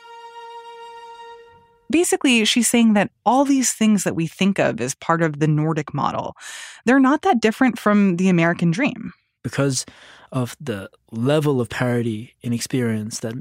Basically, 1.91 2.45
she's 2.45 2.69
saying 2.69 2.95
that 2.95 3.11
all 3.25 3.45
these 3.45 3.73
things 3.73 4.05
that 4.05 4.17
we 4.17 4.27
think 4.27 4.59
of 4.59 4.81
as 4.81 4.95
part 4.95 5.23
of 5.23 5.39
the 5.39 5.47
Nordic 5.47 5.93
model, 5.93 6.37
they're 6.85 7.01
not 7.01 7.23
that 7.23 7.41
different 7.41 7.79
from 7.79 8.17
the 8.17 8.29
American 8.29 8.71
dream. 8.71 9.13
Because 9.43 9.85
of 10.33 10.57
the 10.61 10.91
level 11.13 11.61
of 11.61 11.69
parity 11.69 12.35
in 12.43 12.53
experience 12.53 13.21
that 13.21 13.35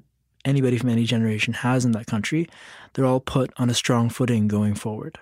anybody 0.45 0.77
from 0.77 0.89
any 0.89 1.05
generation 1.05 1.53
has 1.53 1.85
in 1.85 1.91
that 1.93 2.05
country, 2.05 2.47
they're 2.93 3.05
all 3.05 3.19
put 3.19 3.51
on 3.57 3.69
a 3.69 3.73
strong 3.73 4.09
footing 4.09 4.47
going 4.47 4.75
forward. 4.75 5.19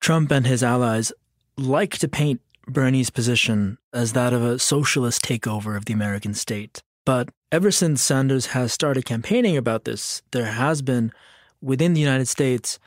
Trump 0.00 0.32
and 0.32 0.46
his 0.46 0.62
allies 0.62 1.12
like 1.56 1.98
to 1.98 2.08
paint 2.08 2.40
Bernie's 2.66 3.10
position 3.10 3.78
as 3.92 4.12
that 4.12 4.32
of 4.32 4.42
a 4.42 4.58
socialist 4.58 5.22
takeover 5.22 5.76
of 5.76 5.84
the 5.84 5.92
American 5.92 6.34
state. 6.34 6.82
But 7.04 7.28
ever 7.52 7.70
since 7.70 8.02
Sanders 8.02 8.46
has 8.46 8.72
started 8.72 9.04
campaigning 9.04 9.56
about 9.56 9.84
this, 9.84 10.22
there 10.32 10.46
has 10.46 10.82
been, 10.82 11.12
within 11.60 11.94
the 11.94 12.00
United 12.00 12.28
States, 12.28 12.78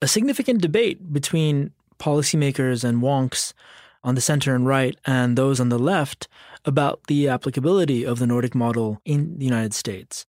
a 0.00 0.08
significant 0.08 0.62
debate 0.62 1.12
between 1.12 1.72
policymakers 1.98 2.84
and 2.84 3.02
wonks 3.02 3.52
on 4.02 4.14
the 4.14 4.20
center 4.20 4.54
and 4.54 4.66
right 4.66 4.96
and 5.04 5.36
those 5.36 5.60
on 5.60 5.68
the 5.68 5.78
left 5.78 6.28
about 6.64 7.00
the 7.08 7.28
applicability 7.28 8.04
of 8.04 8.18
the 8.18 8.26
Nordic 8.26 8.54
model 8.54 9.00
in 9.04 9.38
the 9.38 9.44
United 9.44 9.74
States. 9.74 10.24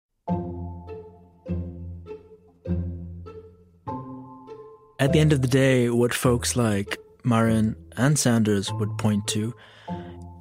At 4.99 5.13
the 5.13 5.19
end 5.19 5.31
of 5.31 5.41
the 5.41 5.47
day, 5.47 5.89
what 5.89 6.13
folks 6.13 6.55
like 6.55 6.97
Marin 7.23 7.75
and 7.97 8.17
Sanders 8.17 8.71
would 8.73 8.97
point 8.97 9.27
to 9.27 9.53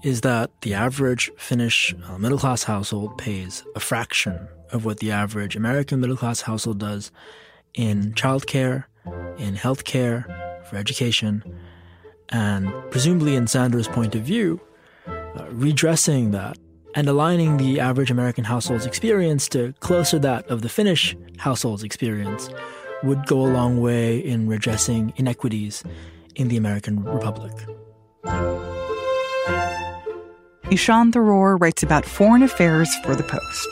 is 0.03 0.21
that 0.21 0.51
the 0.61 0.75
average 0.75 1.31
Finnish 1.37 1.95
uh, 2.05 2.19
middle 2.19 2.39
class 2.39 2.63
household 2.63 3.17
pays 3.19 3.65
a 3.75 3.81
fraction 3.81 4.49
of 4.71 4.85
what 4.85 4.99
the 4.99 5.11
average 5.11 5.57
American 5.57 6.01
middle 6.01 6.17
class 6.17 6.43
household 6.43 6.79
does 6.79 7.11
in 7.75 8.13
childcare, 8.15 8.85
in 9.39 9.55
healthcare, 9.55 10.25
for 10.67 10.77
education, 10.77 11.43
and 12.31 12.73
presumably, 12.91 13.37
in 13.37 13.47
Sanders' 13.47 13.87
point 13.87 14.15
of 14.15 14.23
view, 14.23 14.61
uh, 15.07 15.47
redressing 15.51 16.33
that 16.33 16.59
and 16.95 17.09
aligning 17.09 17.57
the 17.57 17.79
average 17.79 18.11
American 18.11 18.45
household's 18.45 18.87
experience 18.87 19.49
to 19.49 19.73
closer 19.81 20.19
that 20.19 20.47
of 20.49 20.63
the 20.63 20.69
Finnish 20.69 21.17
household's 21.39 21.85
experience 21.85 22.49
would 23.03 23.27
go 23.27 23.41
a 23.41 23.47
long 23.47 23.81
way 23.81 24.19
in 24.19 24.49
redressing 24.49 25.13
inequities 25.17 25.85
in 26.37 26.49
the 26.49 26.57
American 26.57 27.03
Republic. 27.03 27.53
Ishan 30.71 31.13
Tharoor 31.13 31.61
writes 31.61 31.83
about 31.83 32.05
foreign 32.05 32.43
affairs 32.43 32.95
for 33.05 33.15
The 33.15 33.23
Post. 33.23 33.69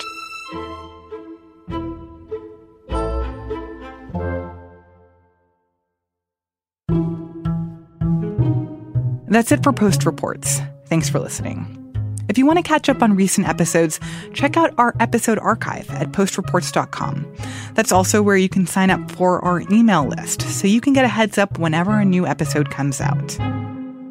That's 9.29 9.51
it 9.51 9.65
for 9.65 9.73
Post 9.73 10.07
Reports. 10.07 10.61
Thanks 10.87 11.09
for 11.09 11.19
listening. 11.19 11.84
If 12.29 12.39
you 12.39 12.47
want 12.47 12.59
to 12.59 12.63
catch 12.63 12.89
up 12.89 13.03
on 13.03 13.17
recent 13.17 13.49
episodes, 13.49 14.01
check 14.33 14.57
out 14.57 14.73
our 14.79 14.95
episode 15.01 15.39
archive 15.39 15.91
at 15.91 16.13
postreports.com. 16.13 17.27
That's 17.75 17.93
also 17.93 18.23
where 18.23 18.37
you 18.37 18.49
can 18.49 18.67
sign 18.67 18.91
up 18.91 19.11
for 19.11 19.45
our 19.45 19.61
email 19.71 20.07
list 20.07 20.43
so 20.43 20.67
you 20.67 20.81
can 20.81 20.93
get 20.93 21.05
a 21.05 21.09
heads 21.09 21.39
up 21.39 21.59
whenever 21.59 21.99
a 21.99 22.05
new 22.05 22.27
episode 22.27 22.71
comes 22.71 23.01
out. 23.01 23.39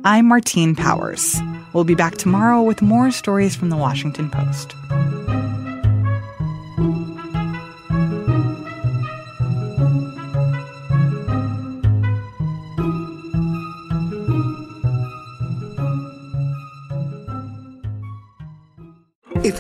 I'm 0.06 0.28
Martine 0.28 0.76
Powers. 0.76 1.40
We'll 1.74 1.86
be 1.86 1.96
back 1.96 2.16
tomorrow 2.16 2.62
with 2.62 2.82
more 2.82 3.10
stories 3.12 3.56
from 3.56 3.70
the 3.70 3.78
Washington 3.78 4.30
Post. 4.30 4.76